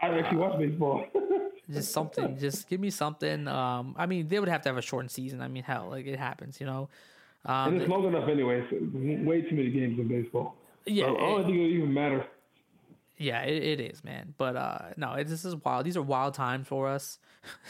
[0.00, 1.04] I actually watch baseball.
[1.72, 4.82] just something just give me something um i mean they would have to have a
[4.82, 6.88] shortened season i mean hell like it happens you know
[7.44, 8.64] um and it's long enough anyway.
[8.70, 8.76] So
[9.24, 10.54] way too many games in baseball.
[10.84, 12.24] Yeah, So I don't it- think it even matter.
[13.18, 16.34] yeah it, it is man but uh no it, this is wild these are wild
[16.34, 17.18] times for us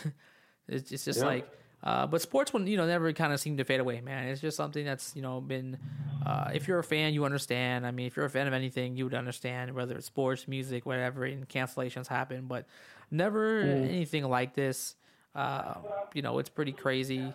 [0.69, 1.27] it's, it's just Yeah.
[1.27, 1.49] like
[1.87, 4.43] uh but sports will you know never kind of seem to fade away man it's
[4.43, 5.79] just something that's you know been
[6.27, 8.97] uh if you're a fan you understand i mean if you're a fan of anything
[8.97, 12.67] you would understand whether it's sports music whatever and cancellations happen but
[13.11, 14.97] never anything like this
[15.35, 15.75] uh
[16.13, 17.33] you know it's pretty crazy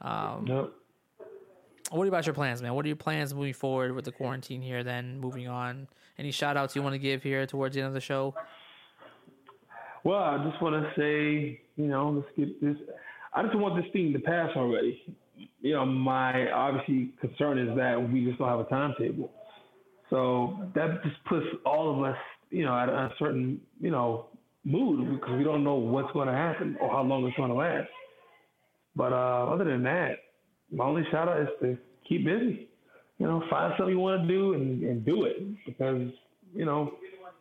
[0.00, 0.70] um Yep.
[1.90, 2.74] What about your plans, man?
[2.74, 4.82] What are your plans moving forward with the quarantine here?
[4.82, 5.86] Then moving on,
[6.18, 8.34] any shout outs you want to give here towards the end of the show?
[10.02, 12.76] Well, I just want to say, you know, let's get this.
[13.34, 15.02] I just want this thing to pass already.
[15.60, 19.30] You know, my obviously concern is that we just don't have a timetable.
[20.10, 22.18] So that just puts all of us,
[22.50, 24.26] you know, at a certain, you know,
[24.64, 27.56] mood because we don't know what's going to happen or how long it's going to
[27.56, 27.88] last.
[28.94, 30.18] But uh, other than that,
[30.72, 31.76] my only shout out is to
[32.08, 32.68] keep busy.
[33.18, 36.08] You know, find something you want to do and, and do it because,
[36.54, 36.92] you know,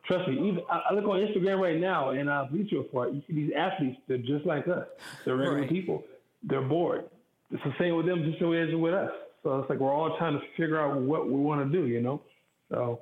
[0.05, 3.33] trust me, even I, look on Instagram right now and uh, Bleacher Report, you see
[3.33, 4.85] these athletes, they're just like us.
[5.25, 5.69] They're regular Right.
[5.69, 6.03] people.
[6.43, 7.05] They're bored.
[7.51, 9.11] It's the same with them just the way it is with us.
[9.43, 12.01] So it's like we're all trying to figure out what we want to do, you
[12.01, 12.21] know?
[12.69, 12.99] So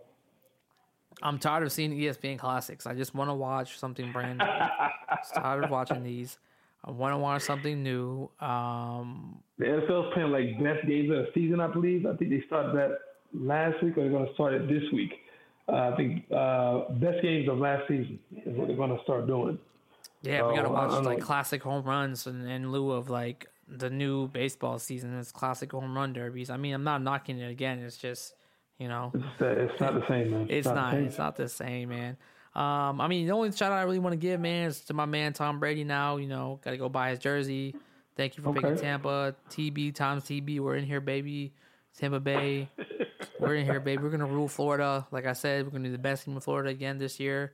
[1.21, 2.85] I'm tired of seeing ESPN classics.
[2.87, 4.45] I just want to watch something brand new.
[4.45, 6.37] Just tired of watching these.
[6.83, 8.29] I want to watch something new.
[8.39, 12.05] Um, the NFL's playing like best games of the season, I believe.
[12.07, 12.97] I think they started that
[13.33, 15.11] last week or they're going to start it this week.
[15.71, 19.25] Uh, I think uh, best games of last season is what they're going to start
[19.25, 19.57] doing.
[20.21, 21.25] yeah, we got to watch like know.
[21.25, 25.17] classic home runs in, in lieu of like the new baseball season.
[25.17, 26.49] It's classic home run derbies.
[26.49, 27.79] I mean, I'm not knocking it again.
[27.79, 28.33] It's just,
[28.79, 30.47] you know, It's, it's not the same, man.
[30.49, 30.93] It's the not.
[30.93, 31.05] same.
[31.05, 32.17] It's not the same, man.
[32.53, 34.93] Um, I mean, the only shout out I really want to give, man, is to
[34.93, 35.85] my man Tom Brady.
[35.85, 37.75] Now, you know, got to go buy his jersey.
[38.17, 39.35] Thank you for picking Tampa.
[39.49, 40.59] TB times TB.
[40.59, 41.53] We're in here, baby.
[41.97, 42.67] Tampa Bay.
[43.41, 44.03] We're in here, baby.
[44.03, 45.05] We're gonna rule Florida.
[45.11, 47.53] Like I said, we're gonna do the best team in Florida again this year.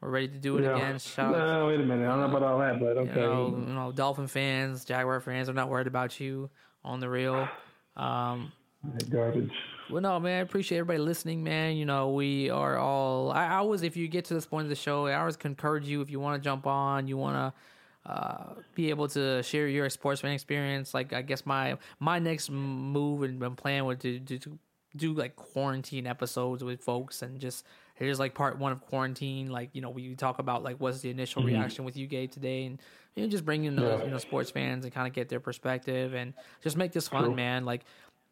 [0.00, 0.76] We're ready to do it Yeah.
[0.76, 0.98] again.
[0.98, 2.04] Shout out, No, wait a minute.
[2.06, 3.20] I don't know about all that, but okay.
[3.20, 5.48] you know, you know, Dolphin fans, Jaguar fans.
[5.48, 6.50] I'm not worried about you.
[6.84, 7.48] on the real.
[7.96, 8.52] Um,
[9.10, 9.50] Garbage.
[9.90, 11.76] well, no, man, I appreciate everybody listening, man.
[11.76, 13.32] You know, we are all.
[13.32, 15.86] I, I always, if you get to this point of the show, I always encourage
[15.86, 17.34] you if you want to jump on, you want
[18.06, 20.94] to uh, be able to share your sports fan experience.
[20.94, 24.58] Like, I guess my my next move and and plan would to, to, to
[24.96, 27.64] do like quarantine episodes with folks and just
[27.94, 29.50] here's like part one of quarantine.
[29.50, 31.54] Like, you know, we talk about like what's the initial mm-hmm.
[31.54, 32.80] reaction with you, Gabe, today, and
[33.14, 34.04] you know, just bring in those Yeah.
[34.04, 37.24] you know sports fans and kind of get their perspective and just make this fun,
[37.24, 37.34] True.
[37.34, 37.64] man.
[37.64, 37.82] Like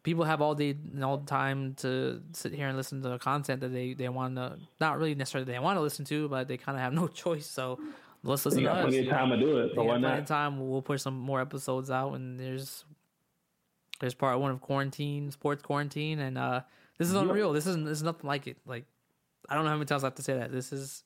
[0.03, 3.61] people have all day all the time to sit here and listen to the content
[3.61, 6.57] that they they want to not really necessarily they want to listen to, but they
[6.57, 7.45] kind of have no choice.
[7.45, 7.79] So
[8.23, 8.85] let's listen You to got us.
[8.85, 10.27] plenty of time to do it, so why got plenty of not?
[10.27, 10.69] time.
[10.69, 12.85] We'll push some more episodes out, and there's
[13.99, 16.61] there's part one of quarantine, sports quarantine, and uh
[16.97, 17.21] this is Yeah.
[17.21, 17.53] unreal.
[17.53, 18.57] This isn't this is nothing like it.
[18.65, 18.85] Like
[19.49, 20.51] I don't know how many times I have to say that.
[20.51, 21.03] This is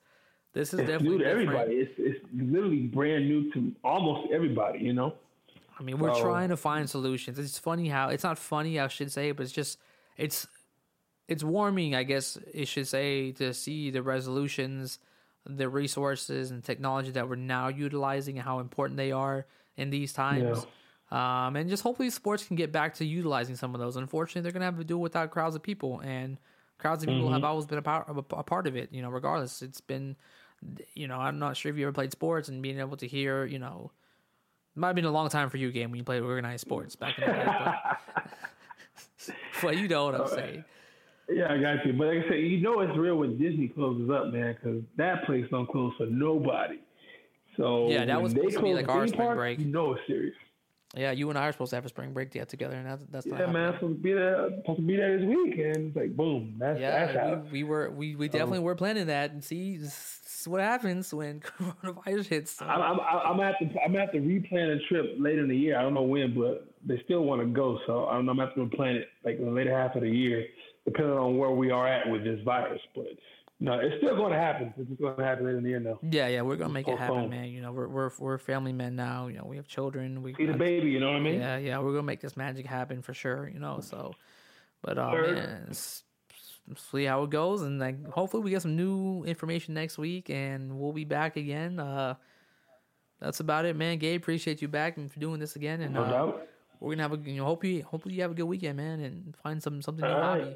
[0.54, 1.50] this is It's definitely new to different.
[1.50, 1.76] everybody.
[1.78, 4.80] It's it's literally brand new to almost everybody.
[4.80, 5.16] You know.
[5.80, 7.40] I mean, we're So- trying to find solutions.
[7.40, 9.80] It's funny how it's not funny, I should say, but it's just
[10.18, 10.48] it's
[11.28, 15.00] it's warming, I guess it should say, to see the resolutions,
[15.46, 19.46] the resources and technology that we're now utilizing and how important they are
[19.78, 20.66] in these times.
[21.12, 23.98] Um, and just hopefully sports can get back to utilizing some of those.
[23.98, 26.38] Unfortunately, they're gonna have to do it without crowds of people, and
[26.78, 27.34] crowds of people Mm-hmm.
[27.34, 28.90] have always been a part, a part of it.
[28.92, 30.16] You know, regardless, it's been,
[30.94, 33.46] you know, I'm not sure if you ever played sports and being able to hear,
[33.46, 33.92] you know,
[34.76, 36.96] it might have been a long time for you, game when you played organized sports
[36.96, 37.46] back in the day.
[37.46, 40.64] But, but you know what I'm saying.
[41.30, 41.94] Yeah, I got you.
[41.94, 45.26] But like I said, you know it's real when Disney closes up, man, because that
[45.26, 46.80] place don't close for nobody.
[47.58, 49.60] So Yeah, that was they supposed to be like our spring parks, break.
[49.60, 50.36] You know it's serious.
[50.96, 53.06] Yeah, you and I are supposed to have a spring break get together, and that's
[53.10, 53.70] that's not Yeah, man.
[53.70, 54.50] I'm supposed to be there.
[54.58, 57.06] Supposed to be there this week, and it's like boom, that's yeah.
[57.06, 57.46] that's Yeah, out.
[57.46, 59.80] we, we were we, we definitely were planning that, and see
[60.46, 61.40] what happens when
[61.84, 62.52] coronavirus hits.
[62.58, 65.44] So, I'm, I'm, I'm gonna have to I'm gonna have to replan a trip later
[65.44, 65.80] in the year.
[65.80, 68.56] I don't know when, but they still want to go, so I'm, I'm gonna have
[68.56, 70.46] to plan it like in the later half of the year,
[70.84, 72.82] depending on where we are at with this virus.
[72.94, 73.08] But
[73.64, 74.74] no, it's still going to happen.
[74.76, 76.00] It's just going to happen in the end, though.
[76.02, 77.46] yeah, yeah, we're gonna make it happen, man.
[77.46, 79.28] You know, we're we're we're family men now.
[79.28, 80.24] You know, we have children.
[80.24, 81.40] We See the baby, you know what I mean?
[81.40, 83.48] yeah, yeah, we're gonna make this magic happen for sure.
[83.54, 84.14] You know, so,
[84.82, 85.70] but uh, man,
[86.76, 90.80] see how it goes, and like hopefully we get some new information next week, and
[90.80, 91.80] we'll be back again.
[91.80, 92.16] Uh,
[93.20, 94.00] that's about it, man.
[94.00, 96.48] Gabe, appreciate you back and for doing this again, and No uh, doubt.
[96.80, 99.00] we're gonna have a you know hope you hopefully you have a good weekend, man,
[99.02, 100.42] and find some something new All right.
[100.42, 100.56] hobby.